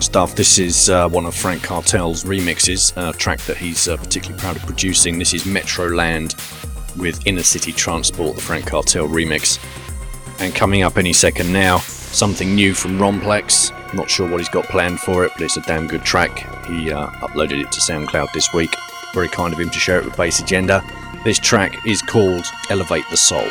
Stuff. 0.09 0.35
This 0.37 0.59
is 0.59 0.89
uh, 0.89 1.07
one 1.11 1.27
of 1.27 1.35
Franck 1.35 1.61
Kartell's 1.61 2.25
remixes, 2.25 2.95
a 2.97 3.13
track 3.13 3.41
that 3.41 3.59
he's 3.59 3.89
uh, 3.89 3.99
particularly 3.99 4.41
proud 4.41 4.57
of 4.57 4.63
producing. 4.63 5.19
This 5.19 5.35
is 5.35 5.45
Metroland 5.45 6.35
with 6.97 7.27
Inner 7.27 7.43
City 7.43 7.73
Transport, 7.73 8.37
the 8.37 8.41
Franck 8.41 8.65
Kartell 8.65 9.07
remix. 9.07 9.59
And 10.41 10.55
coming 10.55 10.83
up 10.83 10.97
any 10.97 11.13
second 11.13 11.53
now, 11.53 11.77
something 11.77 12.55
new 12.55 12.73
from 12.73 12.99
Romplex. 12.99 13.71
Not 13.93 14.09
sure 14.09 14.27
what 14.27 14.41
he's 14.41 14.49
got 14.49 14.65
planned 14.65 14.99
for 14.99 15.27
it, 15.27 15.33
but 15.35 15.43
it's 15.43 15.59
a 15.59 15.63
damn 15.63 15.87
good 15.87 16.05
track. 16.05 16.39
He 16.67 16.91
uh, 16.91 17.09
uploaded 17.21 17.61
it 17.61 17.71
to 17.73 17.81
SoundCloud 17.81 18.33
this 18.33 18.51
week. 18.55 18.75
Very 19.13 19.29
kind 19.29 19.53
of 19.53 19.61
him 19.61 19.69
to 19.69 19.79
share 19.79 19.99
it 19.99 20.07
with 20.07 20.17
Bass 20.17 20.41
Agenda. 20.41 20.83
This 21.23 21.39
track 21.39 21.87
is 21.87 22.01
called 22.01 22.47
Elevate 22.71 23.05
the 23.11 23.19
Soul. 23.19 23.47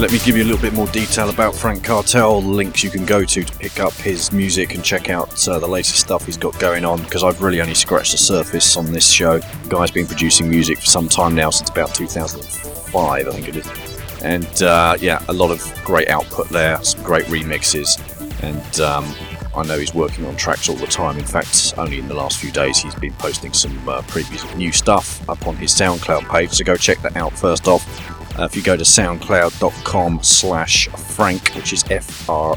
Let 0.00 0.12
me 0.12 0.18
give 0.20 0.34
you 0.34 0.44
a 0.44 0.46
little 0.46 0.62
bit 0.62 0.72
more 0.72 0.86
detail 0.86 1.28
about 1.28 1.54
Franck 1.54 1.82
Kartell, 1.82 2.40
the 2.40 2.48
links 2.48 2.82
you 2.82 2.88
can 2.88 3.04
go 3.04 3.22
to 3.22 3.44
to 3.44 3.58
pick 3.58 3.80
up 3.80 3.92
his 3.92 4.32
music 4.32 4.74
and 4.74 4.82
check 4.82 5.10
out 5.10 5.46
uh, 5.46 5.58
the 5.58 5.66
latest 5.66 5.98
stuff 5.98 6.24
he's 6.24 6.38
got 6.38 6.58
going 6.58 6.86
on 6.86 7.02
because 7.02 7.22
I've 7.22 7.42
really 7.42 7.60
only 7.60 7.74
scratched 7.74 8.12
the 8.12 8.16
surface 8.16 8.78
on 8.78 8.92
this 8.92 9.06
show. 9.10 9.40
The 9.40 9.68
guy's 9.68 9.90
been 9.90 10.06
producing 10.06 10.48
music 10.48 10.78
for 10.78 10.86
some 10.86 11.06
time 11.06 11.34
now, 11.34 11.50
since 11.50 11.68
about 11.68 11.94
2005, 11.94 13.28
I 13.28 13.30
think 13.30 13.48
it 13.48 13.56
is. 13.56 14.22
And 14.22 14.62
uh, 14.62 14.96
yeah, 15.00 15.22
a 15.28 15.34
lot 15.34 15.50
of 15.50 15.60
great 15.84 16.08
output 16.08 16.48
there, 16.48 16.82
some 16.82 17.02
great 17.02 17.26
remixes, 17.26 18.00
and 18.42 18.80
um, 18.80 19.04
I 19.54 19.64
know 19.64 19.78
he's 19.78 19.92
working 19.92 20.24
on 20.24 20.34
tracks 20.34 20.70
all 20.70 20.76
the 20.76 20.86
time. 20.86 21.18
In 21.18 21.26
fact, 21.26 21.74
only 21.76 21.98
in 21.98 22.08
the 22.08 22.14
last 22.14 22.38
few 22.38 22.50
days 22.50 22.78
he's 22.78 22.94
been 22.94 23.12
posting 23.18 23.52
some 23.52 23.86
uh, 23.86 24.00
previews 24.00 24.50
of 24.50 24.56
new 24.56 24.72
stuff 24.72 25.28
up 25.28 25.46
on 25.46 25.56
his 25.56 25.72
SoundCloud 25.72 26.26
page, 26.30 26.52
so 26.52 26.64
go 26.64 26.76
check 26.76 27.02
that 27.02 27.18
out 27.18 27.38
first 27.38 27.68
off. 27.68 28.16
Uh, 28.38 28.44
if 28.44 28.54
you 28.56 28.62
go 28.62 28.76
to 28.76 28.84
soundcloud.com 28.84 30.22
slash 30.22 30.88
frank, 30.88 31.54
which 31.54 31.72
is 31.72 31.84
F-R-A-N-C-K 31.90 32.48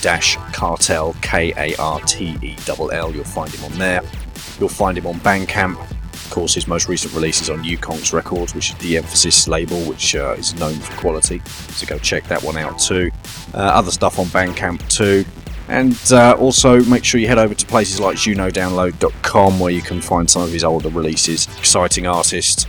dash 0.00 0.36
cartel, 0.52 1.14
K-A-R-T-E-L-L, 1.22 3.12
you'll 3.14 3.24
find 3.24 3.50
him 3.52 3.64
on 3.64 3.78
there. 3.78 4.02
You'll 4.58 4.68
find 4.68 4.98
him 4.98 5.06
on 5.06 5.14
Bandcamp. 5.16 5.80
Of 6.26 6.30
course, 6.30 6.54
his 6.54 6.66
most 6.66 6.88
recent 6.88 7.14
release 7.14 7.40
is 7.40 7.50
on 7.50 7.62
Ukonx 7.62 8.12
Records, 8.12 8.54
which 8.54 8.70
is 8.70 8.76
the 8.76 8.96
Emphasis 8.96 9.46
label, 9.46 9.80
which 9.82 10.16
uh, 10.16 10.34
is 10.36 10.54
known 10.54 10.74
for 10.74 10.96
quality. 10.98 11.40
So 11.44 11.86
go 11.86 11.98
check 11.98 12.24
that 12.24 12.42
one 12.42 12.56
out 12.56 12.78
too. 12.78 13.10
Uh, 13.54 13.58
other 13.58 13.90
stuff 13.90 14.18
on 14.18 14.26
Bandcamp 14.26 14.86
too. 14.88 15.24
And 15.68 15.98
uh, 16.12 16.36
also 16.38 16.82
make 16.84 17.04
sure 17.04 17.20
you 17.20 17.26
head 17.26 17.38
over 17.38 17.54
to 17.54 17.66
places 17.66 18.00
like 18.00 18.16
junodownload.com 18.16 19.58
where 19.58 19.72
you 19.72 19.82
can 19.82 20.00
find 20.00 20.30
some 20.30 20.42
of 20.42 20.52
his 20.52 20.64
older 20.64 20.88
releases. 20.88 21.46
Exciting 21.58 22.06
artist, 22.06 22.68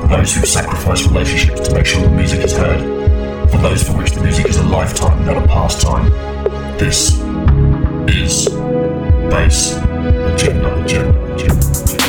for 0.00 0.08
those 0.08 0.34
who 0.34 0.46
sacrifice 0.46 1.06
relationships 1.06 1.68
to 1.68 1.74
make 1.74 1.86
sure 1.86 2.00
the 2.02 2.10
music 2.10 2.40
is 2.40 2.56
heard, 2.56 2.80
for 3.50 3.58
those 3.58 3.82
for 3.82 3.96
which 3.96 4.12
the 4.12 4.22
music 4.22 4.46
is 4.46 4.56
a 4.56 4.62
lifetime, 4.64 5.24
not 5.26 5.36
a 5.36 5.46
pastime. 5.46 6.10
This 6.78 7.20
is 8.08 8.48
Bass 9.28 9.76
Agenda, 9.76 10.82
Agenda, 10.82 11.34
Agenda. 11.34 11.99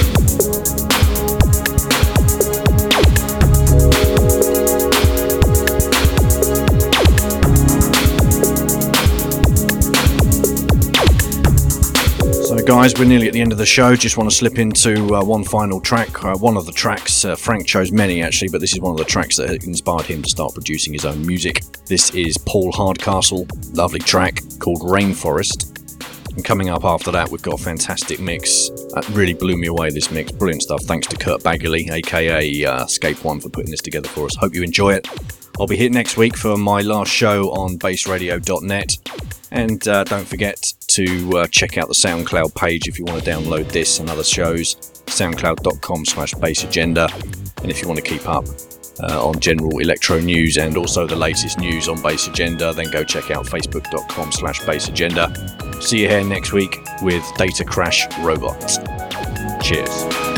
Guys, 12.76 12.98
we're 12.98 13.03
nearly 13.03 13.27
at 13.27 13.34
the 13.34 13.41
end 13.41 13.52
of 13.52 13.57
the 13.57 13.65
show. 13.65 13.98
Just 13.98 14.15
want 14.15 14.30
to 14.30 14.34
slip 14.34 14.57
into 14.57 15.14
uh, 15.14 15.22
one 15.22 15.43
final 15.43 15.81
track. 15.81 16.23
Uh, 16.23 16.38
one 16.38 16.56
of 16.56 16.65
the 16.65 16.72
tracks, 16.72 17.26
uh, 17.26 17.35
Frank 17.35 17.68
chose 17.68 17.91
many 17.91 18.23
actually, 18.23 18.48
but 18.48 18.61
this 18.61 18.72
is 18.72 18.80
one 18.80 18.93
of 18.93 18.98
the 18.98 19.03
tracks 19.03 19.35
that 19.35 19.65
inspired 19.65 20.06
him 20.06 20.22
to 20.23 20.30
start 20.30 20.53
producing 20.53 20.93
his 20.93 21.03
own 21.03 21.27
music. 21.27 21.64
This 21.88 22.15
is 22.15 22.38
Paul 22.38 22.72
Hardcastle, 22.72 23.45
lovely 23.73 23.99
track 23.99 24.39
called 24.60 24.84
Rainforest. 24.84 25.68
And 26.34 26.45
coming 26.45 26.69
up 26.69 26.85
after 26.85 27.11
that, 27.11 27.27
we've 27.30 27.41
got 27.41 27.60
a 27.60 27.61
fantastic 27.61 28.22
mix. 28.22 28.69
That 28.93 29.06
really 29.10 29.34
blew 29.34 29.57
me 29.57 29.68
away, 29.68 29.89
this 29.89 30.10
mix. 30.10 30.31
Brilliant 30.31 30.61
stuff. 30.61 30.81
Thanks 30.84 31.07
to 31.07 31.18
Kurt 31.18 31.43
Bagley, 31.43 31.89
aka 31.91 32.64
uh, 32.64 32.85
Scape 32.85 33.22
One, 33.26 33.41
for 33.41 33.49
putting 33.49 33.72
this 33.72 33.81
together 33.81 34.07
for 34.07 34.27
us. 34.27 34.35
Hope 34.38 34.56
you 34.56 34.64
enjoy 34.64 34.93
it. 34.93 35.10
I'll 35.60 35.68
be 35.68 35.76
here 35.76 35.89
next 35.89 36.15
week 36.15 36.38
for 36.38 36.56
my 36.56 36.80
last 36.80 37.11
show 37.11 37.52
on 37.52 37.77
bassradio.net. 37.77 38.98
And 39.52 39.85
uh, 39.89 40.06
don't 40.06 40.26
forget 40.26 40.73
to 40.95 41.38
uh, 41.38 41.47
check 41.47 41.77
out 41.77 41.88
the 41.88 41.93
SoundCloud 41.93 42.55
page 42.55 42.88
if 42.88 42.99
you 42.99 43.05
want 43.05 43.23
to 43.23 43.30
download 43.30 43.72
this 43.72 43.99
and 43.99 44.09
other 44.09 44.23
shows. 44.23 44.76
SoundCloud.com 45.05 46.05
slash 46.05 46.34
bass 46.35 46.63
agenda. 46.63 47.07
And 47.61 47.69
if 47.69 47.81
you 47.81 47.88
want 47.88 47.99
to 47.99 48.05
keep 48.05 48.27
up 48.27 48.45
uh, 49.01 49.27
on 49.27 49.39
general 49.39 49.80
electro 49.80 50.19
news 50.19 50.57
and 50.57 50.77
also 50.77 51.07
the 51.07 51.15
latest 51.15 51.59
news 51.59 51.88
on 51.88 52.01
Bass 52.01 52.27
Agenda, 52.27 52.73
then 52.73 52.89
go 52.91 53.03
check 53.03 53.31
out 53.31 53.45
Facebook.com 53.45 54.31
slash 54.31 54.63
bass 54.65 54.88
agenda. 54.88 55.34
See 55.81 56.01
you 56.01 56.07
here 56.07 56.23
next 56.23 56.53
week 56.53 56.77
with 57.01 57.23
Data 57.38 57.65
Crash 57.65 58.07
Robots. 58.19 58.77
Cheers. 59.61 60.30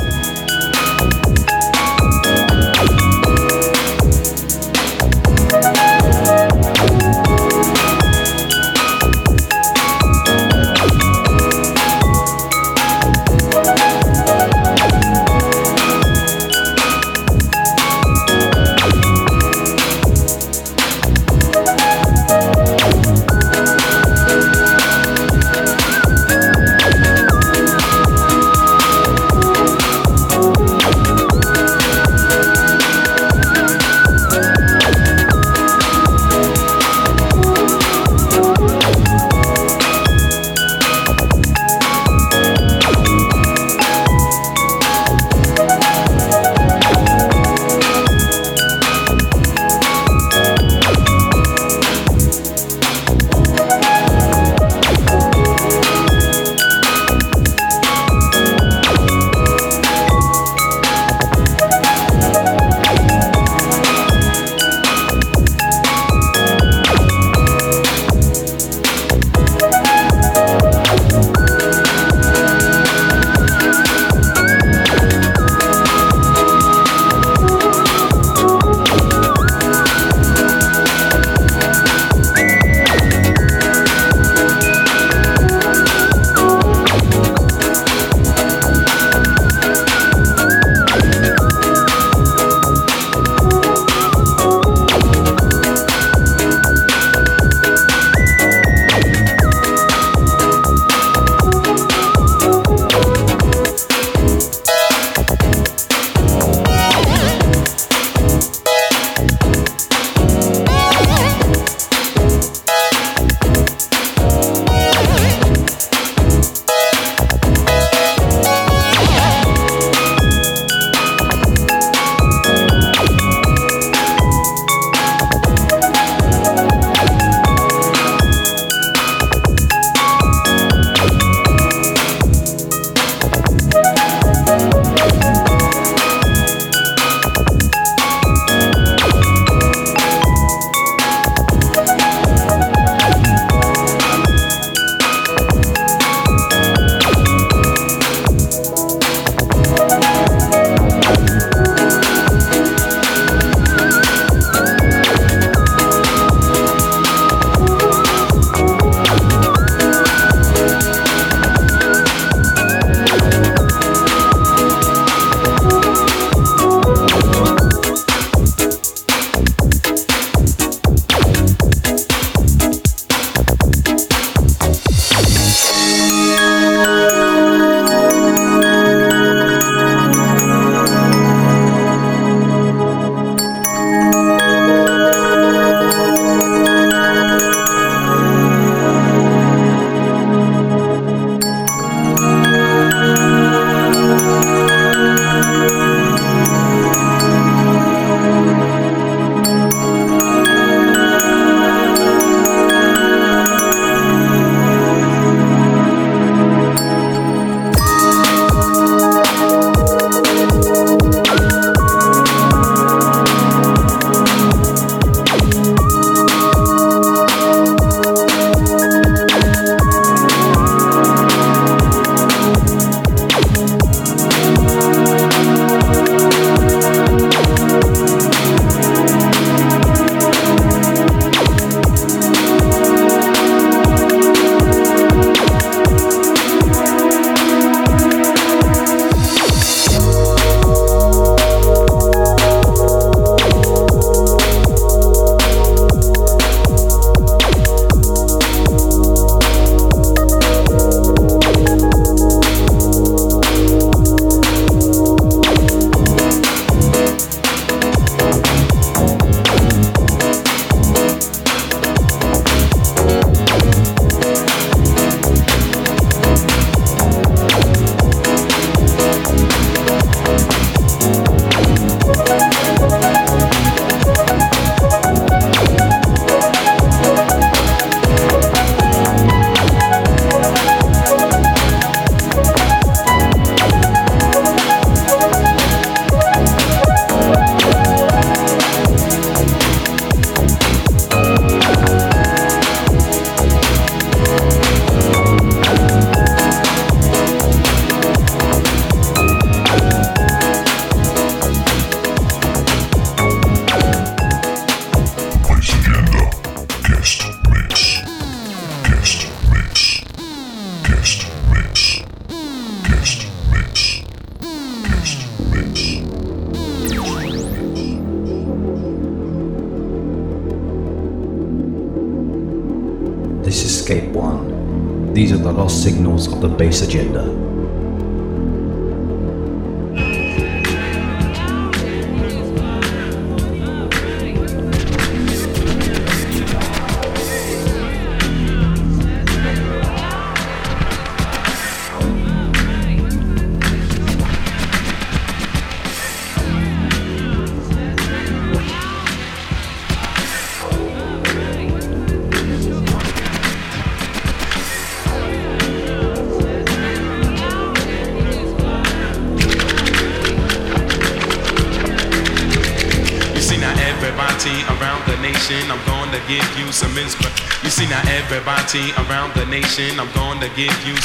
I'm 369.75 370.11
gonna 370.13 370.49
give 370.49 370.85
you 370.85 370.95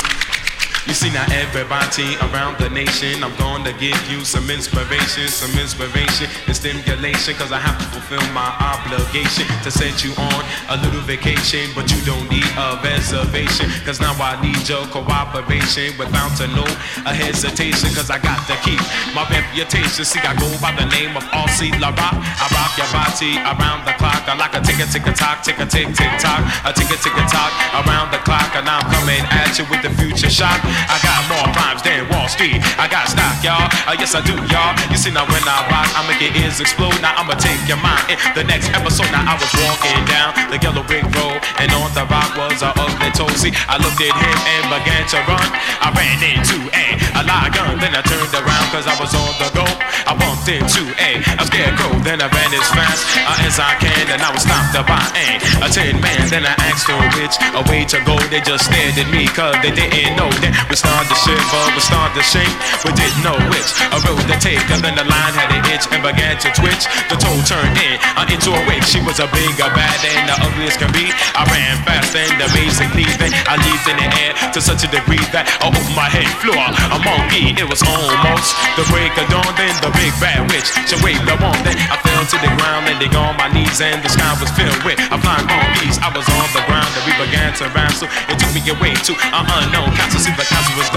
everybody 1.49 2.13
around 2.29 2.59
the 2.61 2.69
nation, 2.69 3.25
I'm 3.25 3.35
gonna 3.37 3.73
give 3.73 3.97
you 4.11 4.21
some 4.21 4.51
inspiration, 4.51 5.29
some 5.29 5.51
inspiration 5.57 6.29
and 6.47 6.55
stimulation, 6.55 7.35
cause 7.41 7.53
I 7.53 7.59
have 7.59 7.81
to 7.81 7.89
fulfill 7.89 8.21
my 8.37 8.53
obligation 8.61 9.49
to 9.65 9.71
send 9.73 9.97
you 10.05 10.13
on 10.21 10.41
a 10.69 10.77
little 10.85 11.01
vacation, 11.09 11.73
but 11.73 11.89
you 11.89 12.01
don't 12.05 12.29
need 12.29 12.45
a 12.61 12.77
reservation, 12.85 13.73
cause 13.89 13.97
now 13.97 14.13
I 14.21 14.37
need 14.45 14.61
your 14.69 14.85
cooperation 14.93 15.97
without 15.97 16.37
to 16.37 16.47
know 16.53 16.69
a 17.09 17.17
hesitation, 17.17 17.97
cause 17.97 18.13
I 18.13 18.21
got 18.21 18.45
to 18.53 18.55
keep 18.61 18.81
my 19.17 19.25
reputation. 19.33 20.05
See, 20.05 20.21
I 20.21 20.37
go 20.37 20.49
by 20.61 20.77
the 20.77 20.85
name 20.93 21.17
of 21.17 21.25
R.C. 21.33 21.73
La 21.81 21.97
Rock. 21.97 22.17
I 22.21 22.45
rock 22.53 22.77
your 22.77 22.91
body 22.93 23.41
around 23.41 23.89
the 23.89 23.97
clock. 23.97 24.29
I 24.29 24.37
like 24.37 24.53
a 24.53 24.61
tick 24.61 24.79
a 24.85 24.87
tick 24.87 25.09
a 25.09 25.13
tock, 25.17 25.41
tick 25.43 25.59
a 25.59 25.67
tick 25.67 25.89
tick 25.97 26.13
tock, 26.21 26.45
a 26.69 26.77
tick 26.77 26.93
a 26.93 26.97
tick 27.01 27.17
a 27.17 27.25
tock 27.25 27.51
around 27.73 28.13
the 28.13 28.21
clock, 28.29 28.53
and 28.53 28.69
I'm 28.69 28.85
coming 28.93 29.25
at 29.33 29.57
you 29.57 29.65
with 29.73 29.81
the 29.81 29.91
future 29.97 30.29
shock. 30.29 30.61
I 30.65 30.97
got 31.01 31.21
more 31.33 31.38
rhymes 31.55 31.83
than 31.83 32.09
Wall 32.09 32.29
Street. 32.29 32.59
I 32.79 32.89
got 32.89 33.09
stock, 33.09 33.39
y'all. 33.45 33.69
Uh, 33.87 33.97
yes, 33.99 34.15
I 34.15 34.21
do, 34.23 34.35
y'all. 34.51 34.73
You 34.91 34.99
see 34.99 35.11
now 35.11 35.27
when 35.29 35.43
I 35.47 35.67
rock, 35.71 35.89
I 35.95 36.03
make 36.09 36.23
your 36.23 36.35
ears 36.43 36.61
explode. 36.61 36.97
Now 37.05 37.15
I'ma 37.19 37.35
take 37.39 37.61
your 37.69 37.81
mind. 37.81 38.11
In 38.11 38.19
the 38.35 38.45
next 38.45 38.73
episode, 38.75 39.11
now 39.13 39.25
I 39.25 39.35
was 39.39 39.51
walking 39.63 40.01
down 40.09 40.35
the 40.51 40.59
yellow 40.59 40.83
brick 40.83 41.05
road, 41.19 41.39
and 41.61 41.69
on 41.77 41.91
the 41.95 42.05
rock 42.09 42.35
was 42.35 42.63
a 42.63 42.73
ugly. 42.75 43.11
See, 43.39 43.53
I 43.71 43.79
looked 43.79 44.01
at 44.03 44.15
him 44.15 44.39
and 44.51 44.63
began 44.73 45.05
to 45.15 45.19
run. 45.31 45.49
I 45.83 45.95
ran 45.95 46.19
into 46.23 46.59
a 46.75 46.87
a 47.19 47.23
lion, 47.27 47.79
then 47.79 47.95
I 47.95 48.03
turned 48.03 48.31
around 48.31 48.67
cause 48.71 48.87
I 48.87 48.95
was 48.99 49.15
on 49.15 49.33
the 49.43 49.51
go. 49.55 49.67
I 50.07 50.15
bumped 50.15 50.47
into 50.47 50.87
a 50.99 51.23
a 51.39 51.45
scarecrow, 51.47 51.99
then 52.03 52.23
I 52.23 52.29
ran 52.31 52.51
as 52.55 52.69
fast 52.71 53.07
uh, 53.27 53.47
as 53.47 53.59
I 53.59 53.75
can, 53.79 54.11
and 54.11 54.23
I 54.23 54.31
was 54.31 54.43
stopped 54.43 54.75
by 54.87 55.03
a 55.19 55.39
a 55.63 55.69
tin 55.71 55.99
man. 56.01 56.31
Then 56.31 56.47
I 56.47 56.55
asked 56.67 56.87
her 56.91 56.99
which 57.19 57.35
a 57.55 57.63
way 57.71 57.85
to 57.91 57.99
go. 58.07 58.19
They 58.31 58.41
just 58.41 58.67
stared 58.71 58.99
at 58.99 59.09
me 59.11 59.27
cause 59.31 59.57
they 59.63 59.71
didn't 59.75 60.19
know 60.19 60.31
that 60.43 60.55
we 60.71 60.75
started 60.77 61.11
to 61.11 61.17
shiver, 61.29 61.65
we 61.77 61.81
started 61.85 62.15
to 62.17 62.25
shake. 62.25 62.57
We 62.85 62.93
didn't 62.97 63.21
know 63.21 63.37
which 63.53 63.71
a 63.93 63.99
road 64.09 64.25
to 64.25 64.37
take, 64.41 64.65
and 64.73 64.81
then 64.81 64.97
the 64.97 65.05
line 65.05 65.35
had 65.37 65.53
an 65.53 65.65
itch 65.69 65.85
and 65.93 66.01
began 66.01 66.41
to 66.41 66.49
twitch. 66.57 66.89
The 67.13 67.17
toe 67.21 67.41
turned 67.45 67.77
in 67.77 68.01
uh, 68.17 68.25
into 68.33 68.57
a 68.57 68.63
witch. 68.65 68.89
She 68.89 69.01
was 69.05 69.21
a 69.21 69.29
big, 69.35 69.53
a 69.61 69.69
bad, 69.77 69.99
and 70.09 70.25
the 70.29 70.37
ugliest 70.41 70.81
can 70.81 70.91
be. 70.97 71.13
I 71.37 71.45
ran 71.53 71.77
fast 71.85 72.17
and 72.17 72.41
amazingly, 72.41 73.05
then 73.21 73.33
I 73.45 73.61
leaped 73.61 73.87
in 73.89 73.97
the 74.01 74.09
air 74.25 74.33
to 74.57 74.59
such 74.61 74.85
a 74.85 74.91
degree 74.91 75.21
that 75.37 75.45
I 75.61 75.69
opened 75.69 75.93
my 75.93 76.09
head 76.09 76.29
floor. 76.41 76.57
A 76.57 76.99
monkey, 77.05 77.53
it 77.53 77.67
was 77.69 77.85
almost 77.85 78.57
the 78.79 78.85
break 78.89 79.13
of 79.21 79.29
dawn. 79.29 79.53
Then 79.59 79.75
the 79.85 79.93
big 79.93 80.13
bad 80.23 80.49
witch, 80.49 80.69
she 80.89 80.97
waved 81.05 81.27
the 81.29 81.37
wand. 81.43 81.61
Then 81.67 81.77
I 81.93 81.97
fell 82.01 82.25
to 82.25 82.37
the 82.41 82.51
ground, 82.57 82.89
landing 82.89 83.13
on 83.19 83.37
my 83.37 83.51
knees, 83.53 83.81
and 83.83 84.01
the 84.01 84.09
sky 84.09 84.33
was 84.39 84.51
filled 84.55 84.81
with 84.87 84.97
a 85.13 85.19
flying 85.21 85.45
monkeys. 85.45 86.01
I 86.01 86.09
was 86.15 86.25
on 86.31 86.49
the 86.55 86.65
ground, 86.65 86.89
and 86.97 87.05
we 87.05 87.13
began 87.21 87.53
to 87.61 87.69
wrestle. 87.75 88.09
It 88.31 88.41
took 88.41 88.53
me 88.55 88.63
away 88.71 88.95
to 89.09 89.13
an 89.35 89.45
unknown 89.45 89.91
castle. 89.99 90.23
See, 90.23 90.35
the 90.35 90.47
castle 90.47 90.75
was 90.79 90.89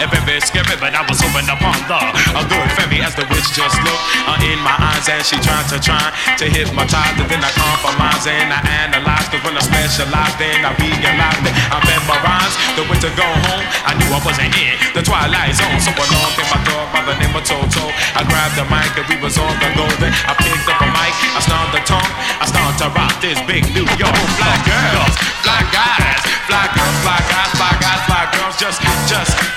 and 0.00 0.08
very 0.12 0.40
scary, 0.40 0.76
but 0.78 0.94
I 0.94 1.02
was 1.06 1.20
hoping 1.20 1.48
upon 1.48 1.78
the 1.88 2.00
a 2.36 2.42
good 2.46 2.68
fairy 2.76 3.02
as 3.02 3.14
the 3.14 3.24
witch 3.28 3.48
just 3.52 3.76
looked 3.82 4.04
uh, 4.28 4.48
in 4.48 4.58
my 4.62 4.74
eyes, 4.76 5.06
and 5.08 5.22
she 5.24 5.36
tried 5.40 5.66
to 5.72 5.78
try 5.78 6.00
to 6.38 6.44
hypnotize. 6.48 7.16
And 7.18 7.28
then 7.28 7.42
I 7.42 7.50
compromised 7.54 8.26
and 8.28 8.52
I 8.52 8.60
analyzed. 8.86 9.30
Cause 9.32 9.42
when 9.44 9.56
I 9.56 9.62
specialized, 9.62 10.36
then 10.38 10.64
I 10.64 10.72
realized 10.76 11.42
that 11.46 11.54
I 11.72 11.78
memorized 11.84 12.56
the 12.76 12.82
way 12.88 12.98
to 13.00 13.10
go 13.14 13.28
home. 13.48 13.66
I 13.86 13.94
knew 13.96 14.10
I 14.10 14.20
wasn't 14.20 14.54
in 14.56 14.74
the 14.92 15.02
twilight 15.04 15.54
zone. 15.56 15.78
So 15.80 15.90
along 15.92 16.30
came 16.36 16.48
my 16.50 16.60
dog 16.66 16.86
by 16.92 17.02
the 17.06 17.16
name 17.20 17.34
of 17.34 17.44
Toto. 17.44 17.88
I 18.16 18.24
grabbed 18.26 18.56
the 18.56 18.66
mic 18.68 18.92
and 18.96 19.06
we 19.08 19.16
was 19.20 19.36
on 19.38 19.54
the 19.60 19.68
go. 19.76 19.86
Then 20.02 20.12
I 20.26 20.34
picked 20.34 20.66
up 20.68 20.80
a 20.80 20.88
mic, 20.90 21.14
I 21.36 21.40
started 21.40 21.72
the 21.72 21.82
tongue, 21.86 22.12
I 22.40 22.44
started 22.48 22.76
to 22.82 22.88
rock 22.92 23.14
this 23.20 23.38
big 23.46 23.64
New 23.72 23.86
York 23.98 24.22
fly 24.36 24.56
girls, 24.66 25.14
fly 25.44 25.60
guys, 25.70 26.20
fly 26.48 26.64
girls, 26.74 26.96
fly 27.04 27.20
guys, 27.30 27.50
fly 27.56 27.72
guys, 27.78 28.00
fly 28.08 28.22
girls. 28.34 28.54
Just, 28.58 28.80
just, 29.08 29.32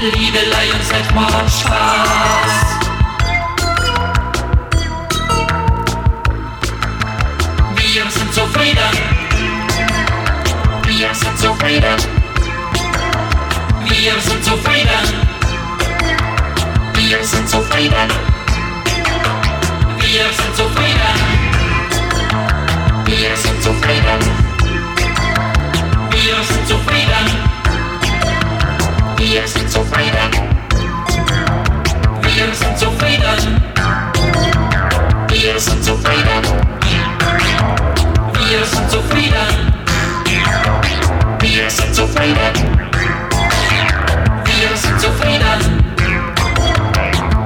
Liebelei 0.00 0.72
und 0.72 0.82
Selbstmord 0.82 1.30
Spaß. 1.50 2.52
Wir 7.76 8.10
sind 8.10 8.32
zufrieden. 8.32 8.78
Wir 10.86 11.14
sind 11.14 11.38
zufrieden. 11.38 11.96
Wir 13.84 14.18
sind 14.22 14.42
zufrieden. 14.42 14.88
Wir 16.94 17.22
sind 17.22 17.46
zufrieden. 17.46 18.08
Wir 19.98 20.32
sind 20.32 20.56
zufrieden. 20.56 21.20
Wir 23.04 23.36
sind 23.36 23.62
zufrieden. 23.62 24.20
Wir 26.10 26.42
sind 26.42 26.66
zufrieden. 26.66 27.39
Wir 29.30 29.46
sind 29.46 29.70
zufrieden. 29.70 30.28
Wir 32.20 32.52
sind 32.52 32.76
zufrieden. 32.76 33.62
Wir 35.28 35.60
sind 35.60 35.84
zufrieden. 35.84 36.42
Wir 38.34 38.64
sind 38.64 38.90
zufrieden. 38.90 39.72
Wir 41.40 41.70
sind 41.70 41.94
zufrieden. 41.94 42.54
Wir 44.46 44.76
sind 44.76 45.00
zufrieden. 45.00 45.84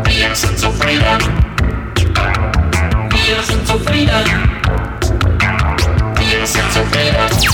Wir 0.06 0.35
sind 0.35 0.59
zufrieden. 0.59 1.20
Wir 3.11 3.43
sind 3.43 3.69
zufrieden. 3.69 4.24
Wir 6.16 6.47
sind 6.47 6.73
zufrieden. 6.73 7.53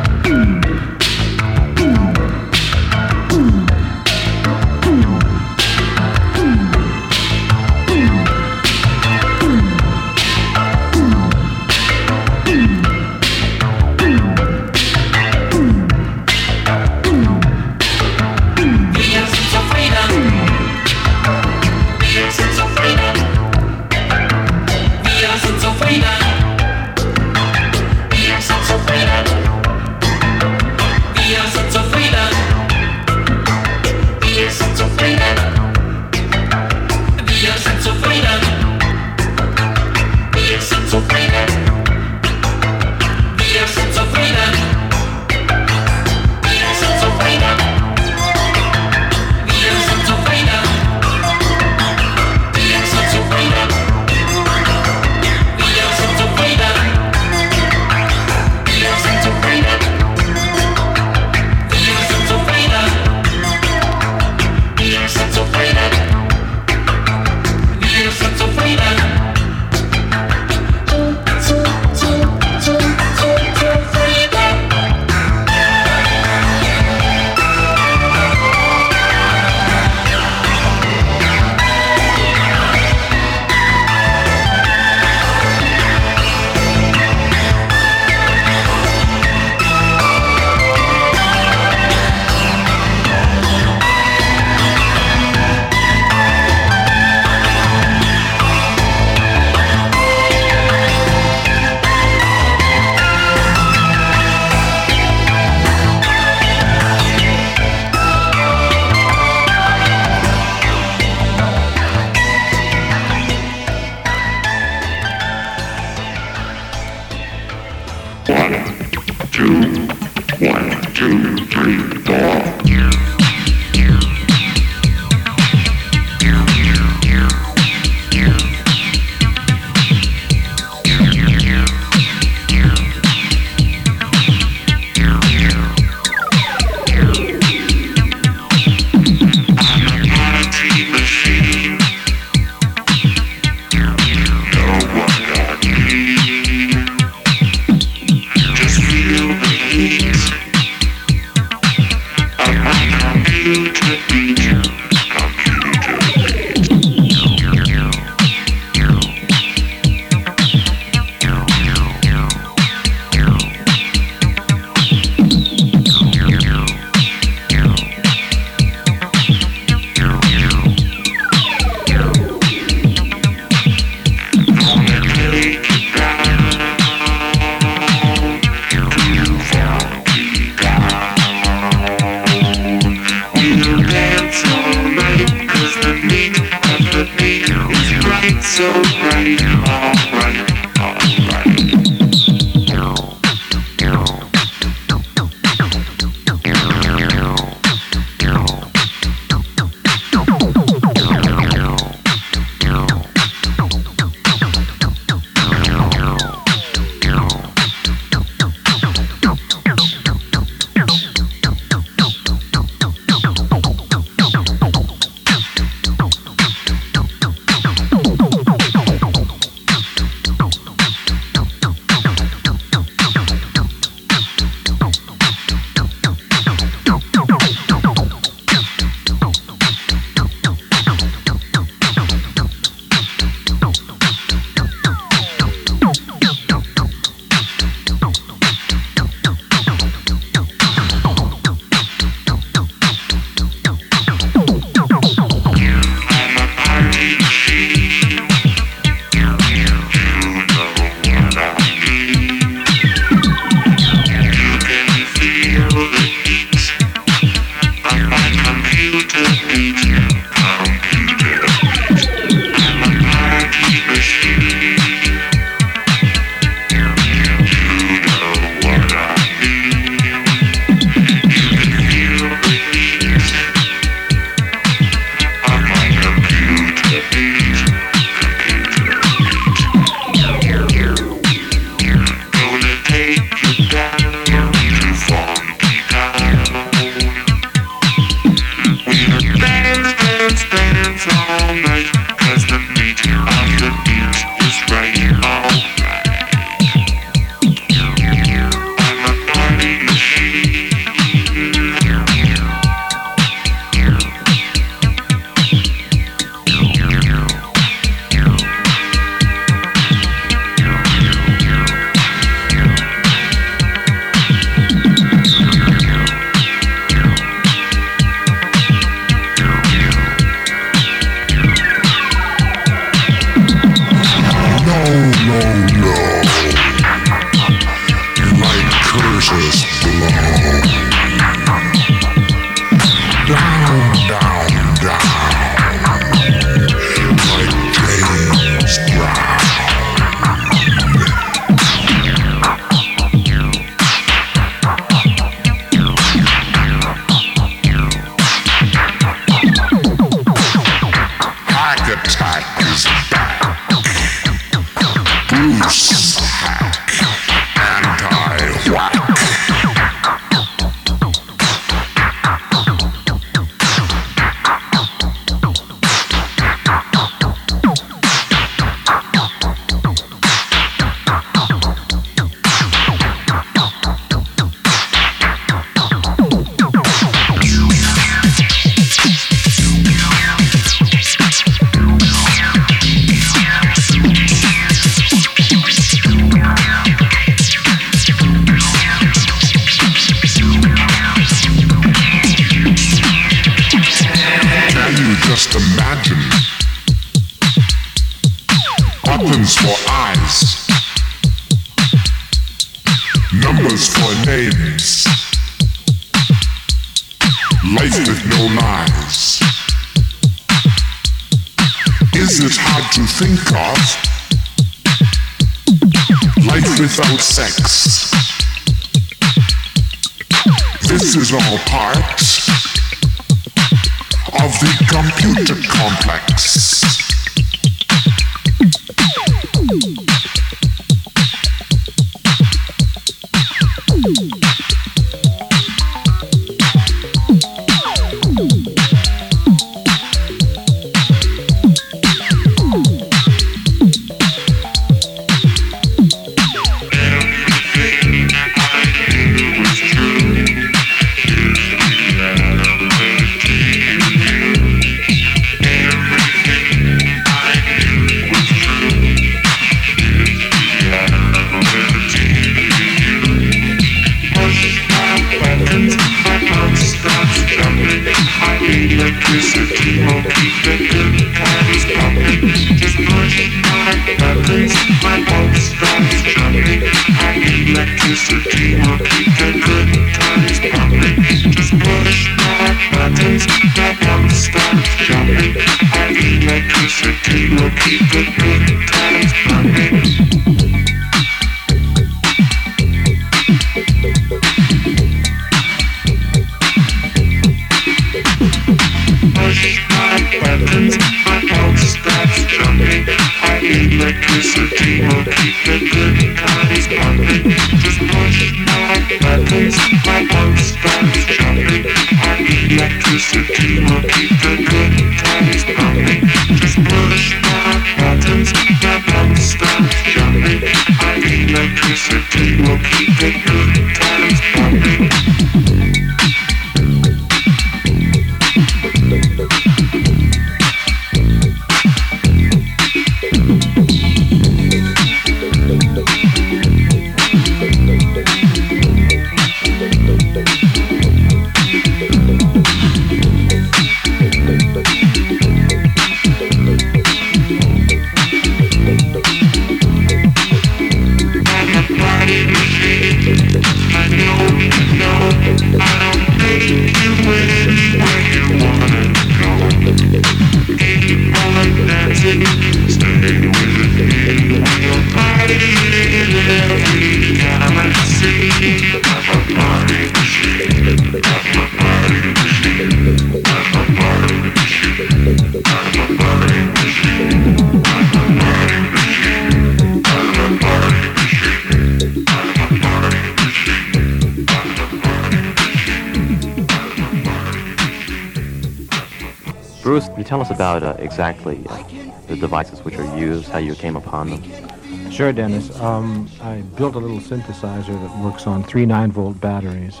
Um, 595.84 596.30
I 596.40 596.62
built 596.76 596.94
a 596.94 596.98
little 596.98 597.18
synthesizer 597.18 597.88
that 597.88 598.24
works 598.24 598.46
on 598.46 598.64
three 598.64 598.86
9-volt 598.86 599.38
batteries 599.38 600.00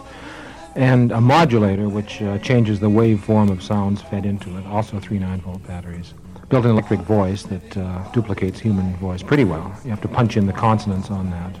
and 0.76 1.12
a 1.12 1.20
modulator 1.20 1.90
which 1.90 2.22
uh, 2.22 2.38
changes 2.38 2.80
the 2.80 2.88
waveform 2.88 3.50
of 3.50 3.62
sounds 3.62 4.00
fed 4.00 4.24
into 4.24 4.56
it, 4.56 4.64
also 4.66 4.98
three 4.98 5.18
9-volt 5.18 5.66
batteries. 5.66 6.14
Built 6.48 6.64
an 6.64 6.70
electric 6.70 7.00
voice 7.00 7.42
that 7.42 7.76
uh, 7.76 8.02
duplicates 8.12 8.58
human 8.58 8.96
voice 8.96 9.22
pretty 9.22 9.44
well. 9.44 9.76
You 9.84 9.90
have 9.90 10.00
to 10.00 10.08
punch 10.08 10.38
in 10.38 10.46
the 10.46 10.54
consonants 10.54 11.10
on 11.10 11.30
that. 11.30 11.54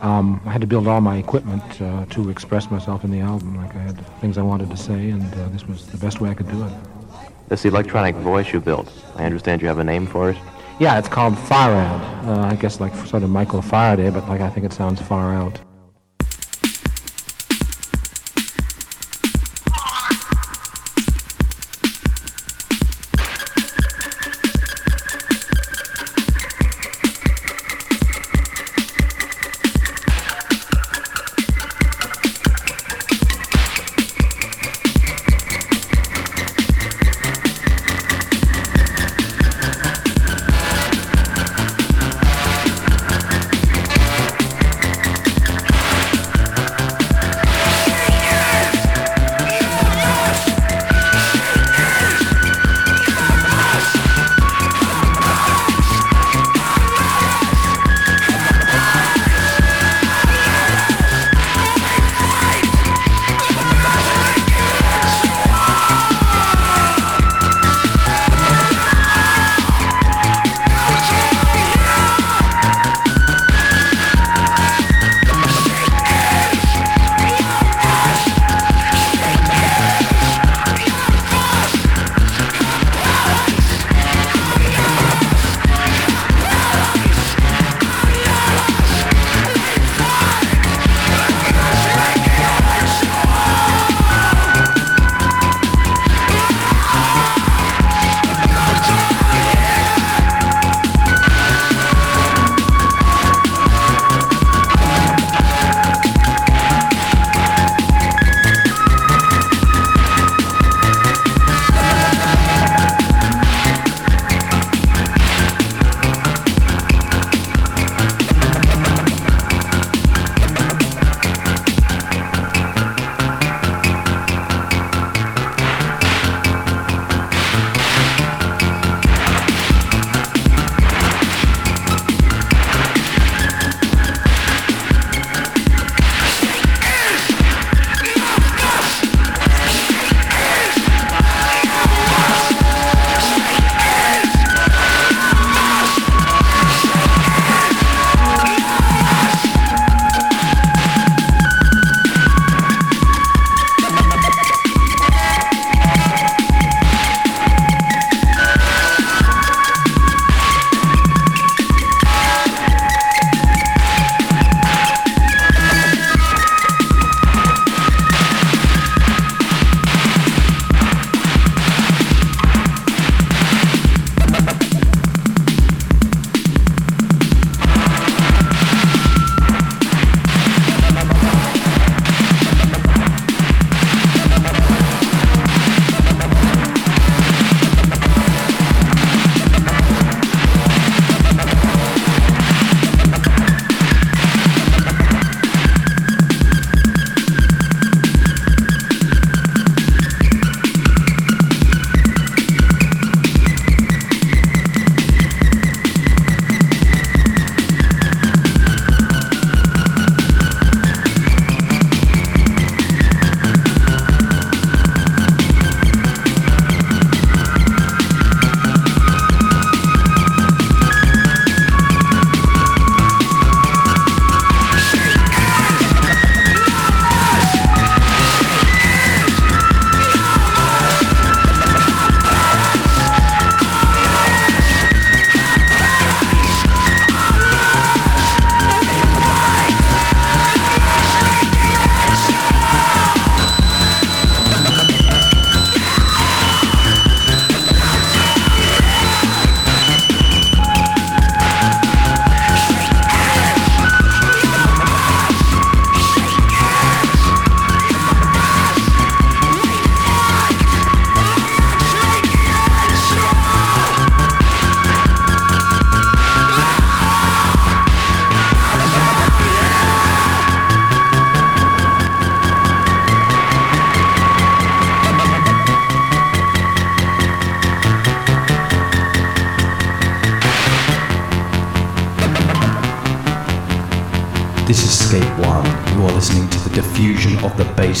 Um, 0.00 0.40
I 0.44 0.50
had 0.50 0.60
to 0.60 0.66
build 0.66 0.88
all 0.88 1.00
my 1.00 1.18
equipment 1.18 1.80
uh, 1.80 2.06
to 2.06 2.30
express 2.30 2.72
myself 2.72 3.04
in 3.04 3.12
the 3.12 3.20
album. 3.20 3.56
Like 3.56 3.76
I 3.76 3.82
had 3.82 4.04
things 4.20 4.36
I 4.36 4.42
wanted 4.42 4.68
to 4.70 4.76
say, 4.76 5.10
and 5.10 5.32
uh, 5.32 5.48
this 5.50 5.64
was 5.68 5.86
the 5.86 5.98
best 5.98 6.20
way 6.20 6.28
I 6.28 6.34
could 6.34 6.50
do 6.50 6.64
it. 6.64 6.72
This 7.48 7.64
electronic 7.64 8.16
voice 8.16 8.52
you 8.52 8.58
built, 8.58 8.92
I 9.14 9.24
understand 9.24 9.62
you 9.62 9.68
have 9.68 9.78
a 9.78 9.84
name 9.84 10.08
for 10.08 10.30
it? 10.30 10.38
Yeah, 10.80 10.98
it's 10.98 11.08
called 11.08 11.34
Farad. 11.34 12.26
Uh, 12.26 12.48
I 12.48 12.56
guess 12.56 12.80
like 12.80 12.93
sort 13.14 13.22
of 13.22 13.30
Michael 13.30 13.62
Faraday, 13.62 14.10
but 14.10 14.28
like 14.28 14.40
I 14.40 14.50
think 14.50 14.66
it 14.66 14.72
sounds 14.72 15.00
far 15.00 15.32
out. 15.32 15.63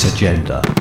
Agenda. 0.06 0.73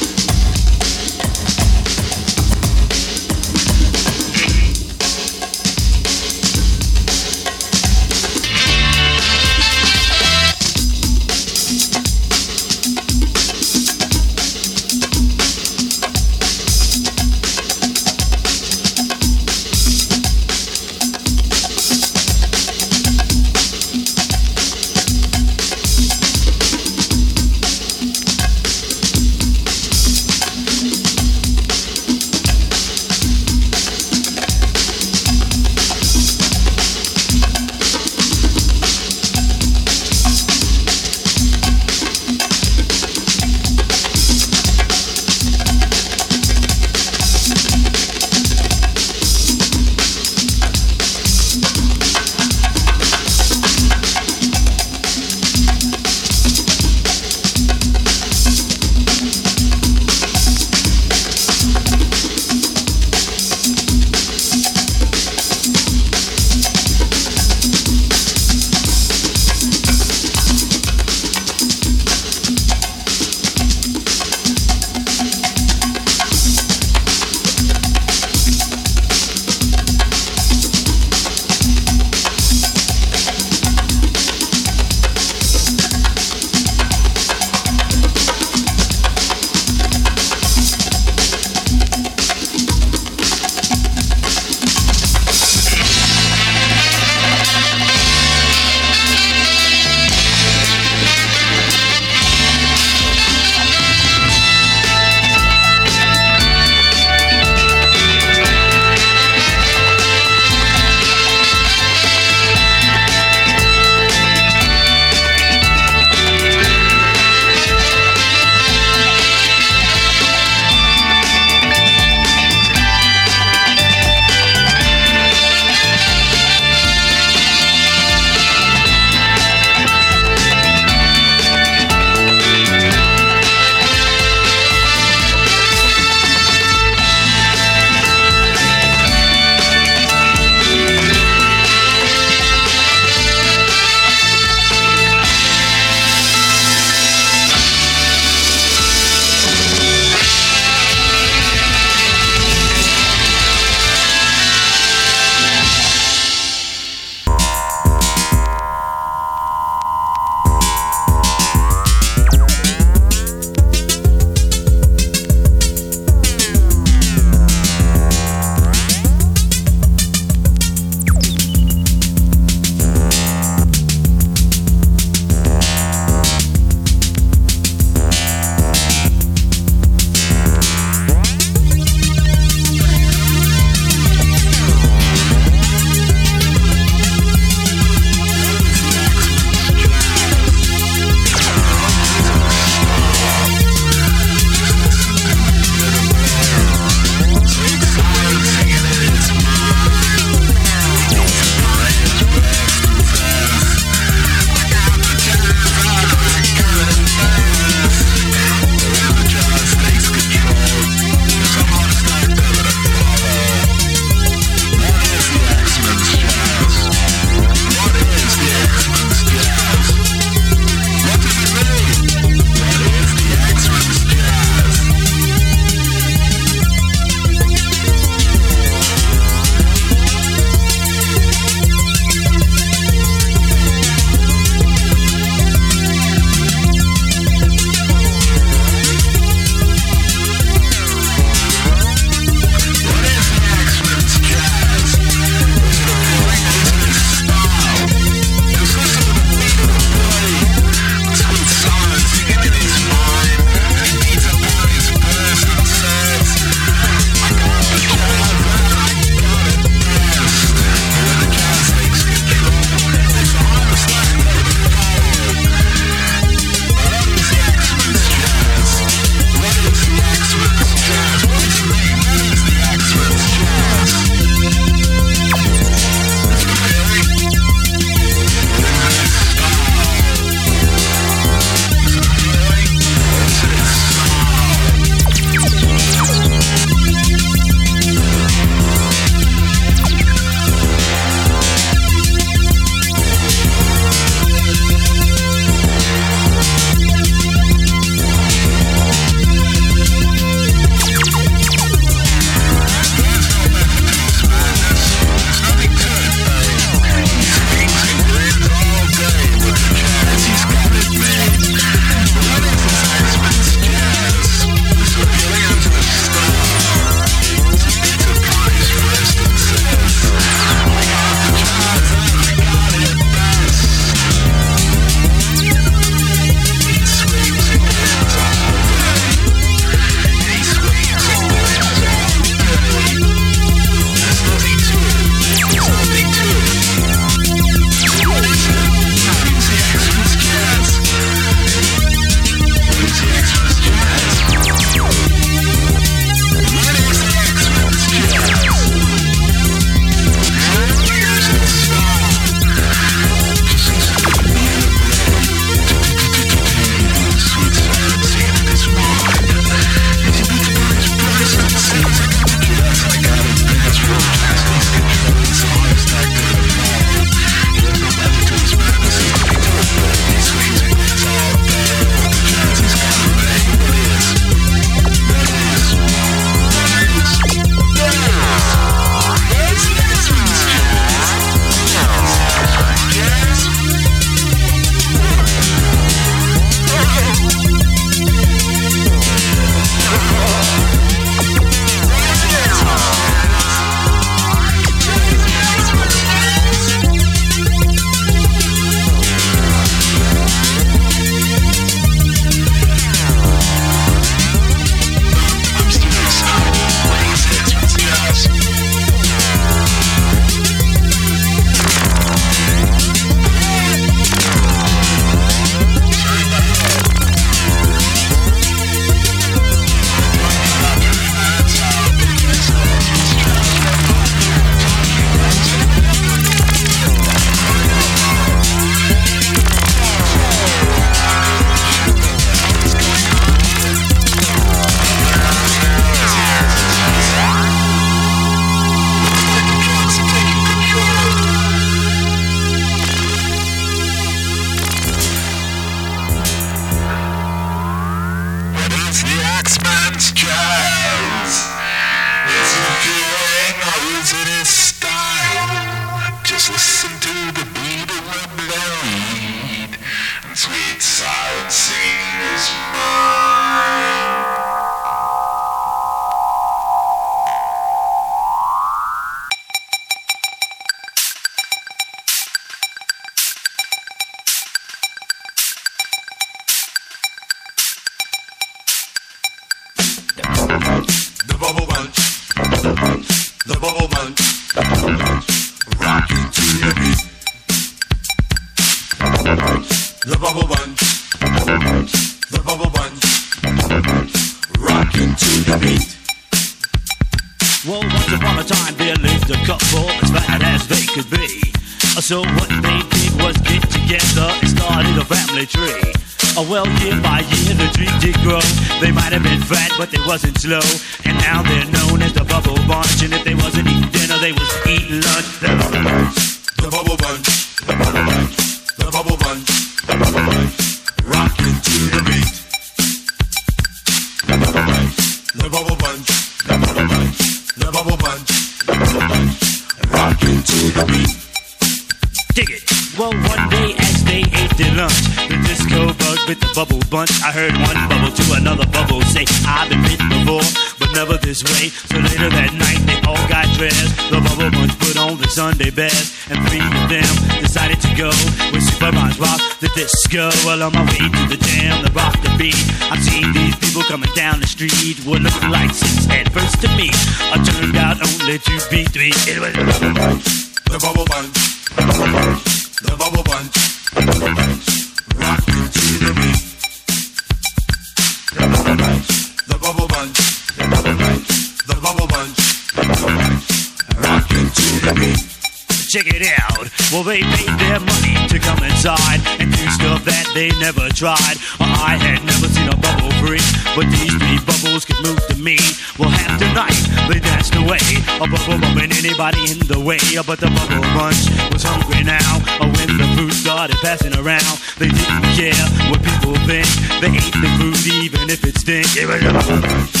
got 589.31 589.49
in 589.49 589.59
the 589.67 589.79
way, 589.79 589.97
but 590.25 590.39
the 590.39 590.47
bubble 590.47 590.81
bunch 590.95 591.29
was 591.51 591.63
hungry 591.63 592.03
now. 592.03 592.19
Oh, 592.59 592.67
when 592.67 592.97
the 592.97 593.07
food 593.15 593.33
started 593.33 593.75
passing 593.77 594.13
around, 594.15 594.59
they 594.77 594.87
didn't 594.87 595.23
care 595.35 595.65
what 595.89 596.03
people 596.03 596.35
think. 596.47 596.67
They 597.01 597.17
ate 597.17 597.33
the 597.33 597.49
food 597.59 597.87
even 598.03 598.29
if 598.29 598.43
it 598.43 598.57
stink. 598.57 598.87
It 598.97 599.07
was 599.07 599.23
a 599.23 599.33
bubble 599.33 599.61
bunch. 599.67 600.00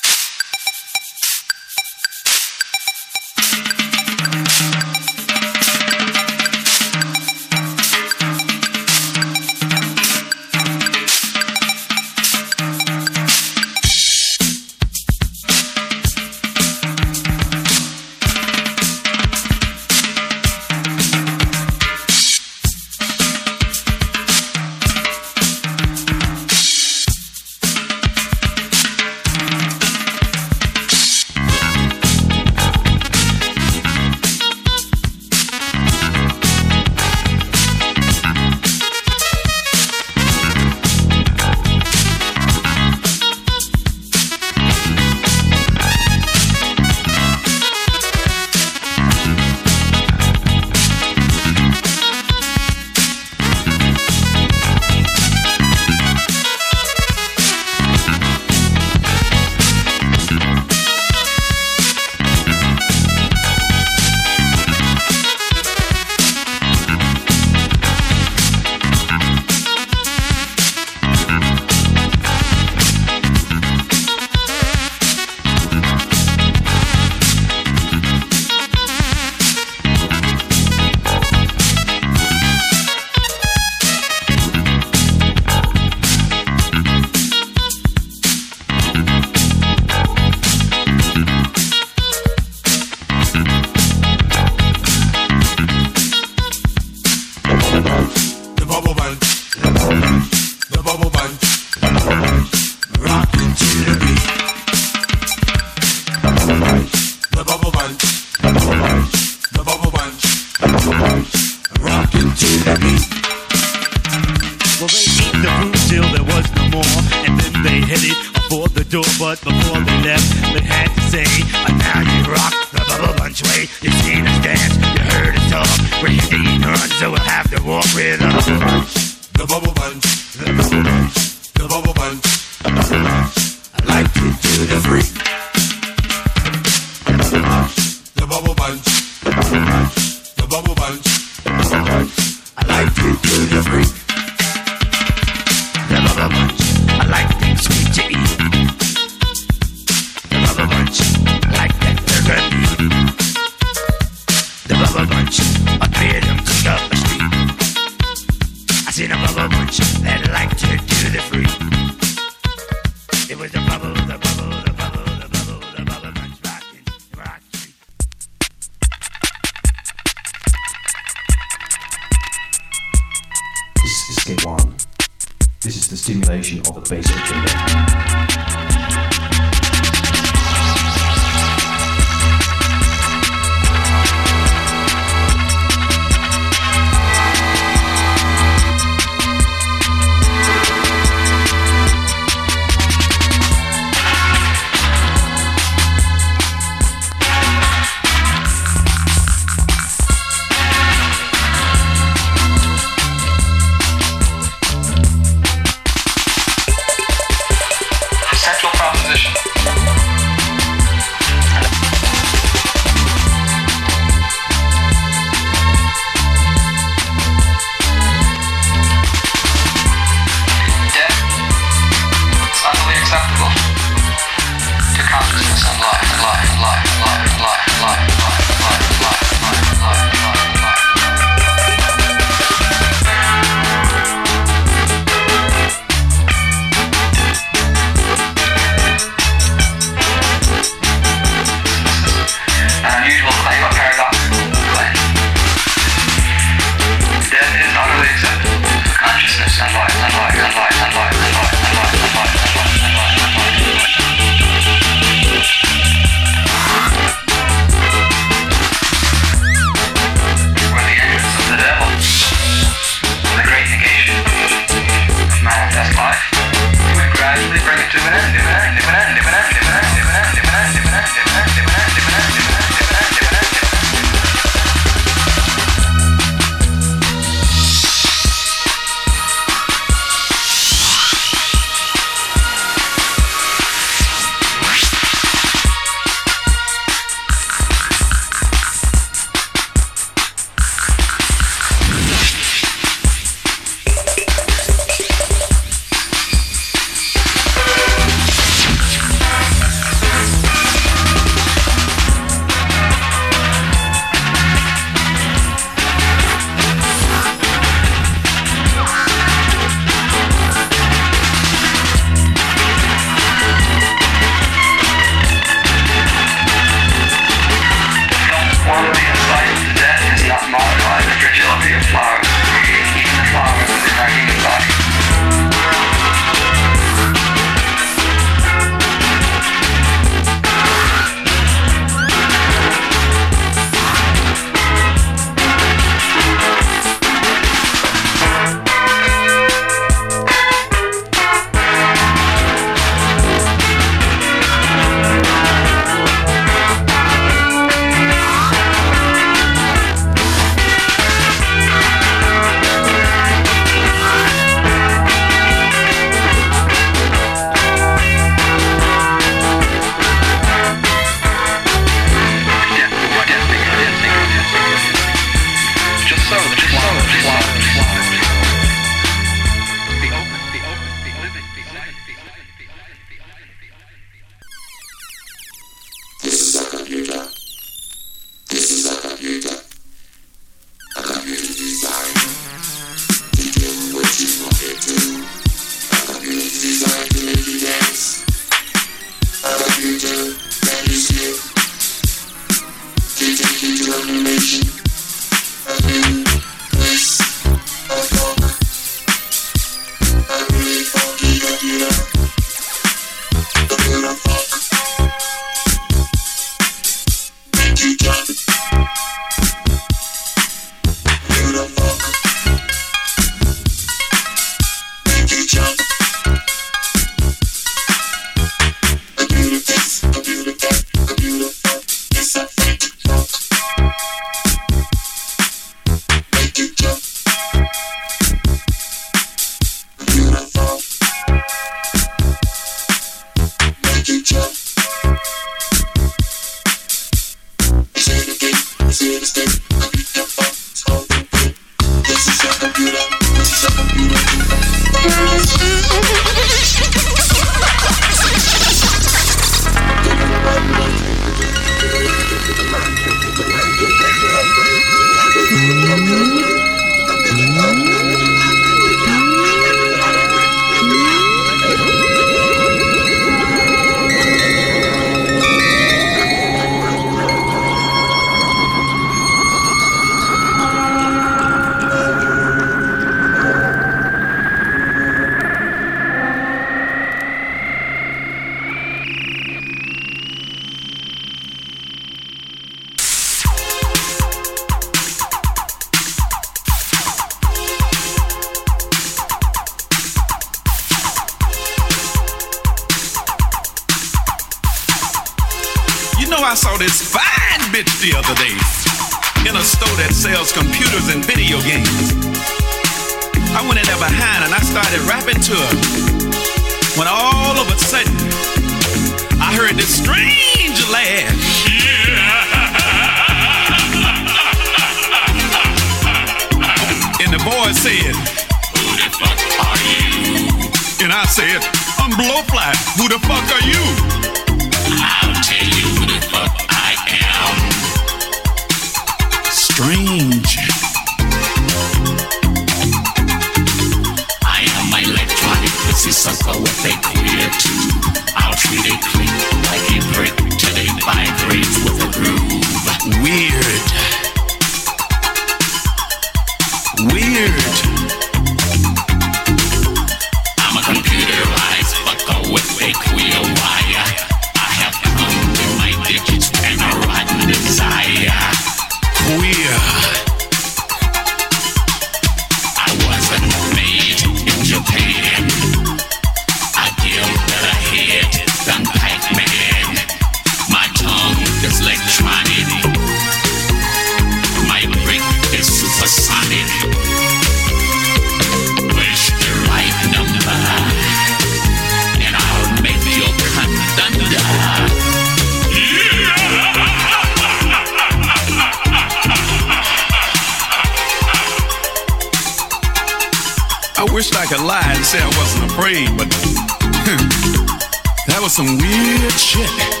could 594.51 594.67
lie 594.67 594.83
and 594.93 595.05
say 595.05 595.17
I 595.21 595.27
wasn't 595.37 595.71
afraid, 595.71 596.09
but 596.17 596.29
that 598.27 598.39
was 598.41 598.51
some 598.51 598.77
weird 598.77 599.31
shit. 599.31 600.00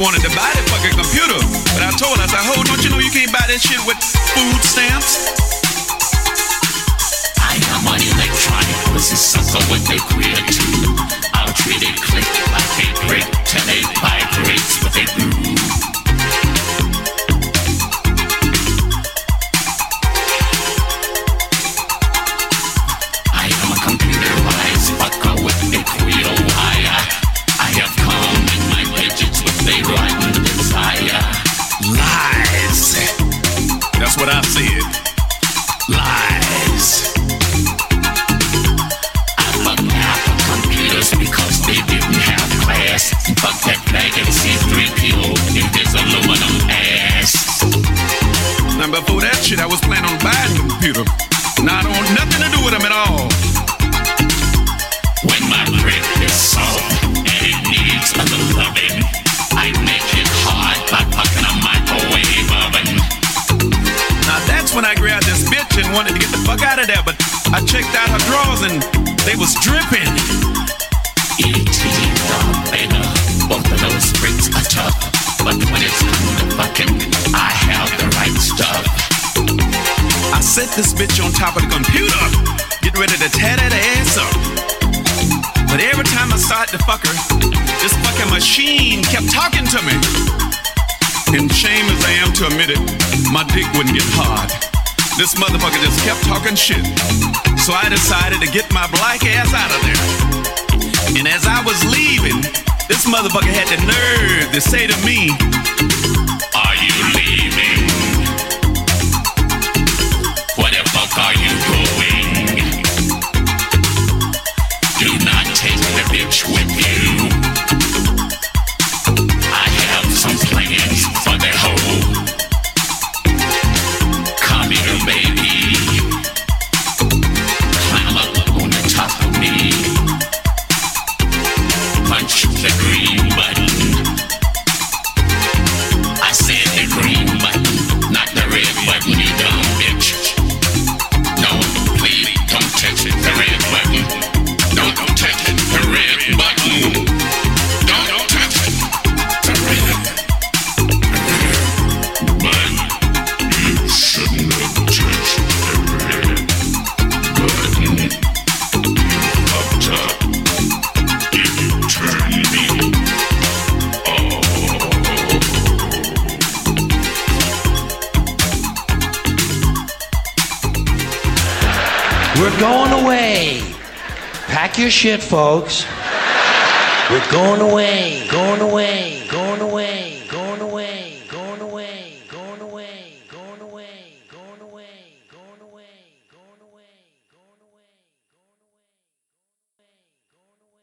wanted 0.00 0.22
to 0.22 0.34
buy 0.34 0.49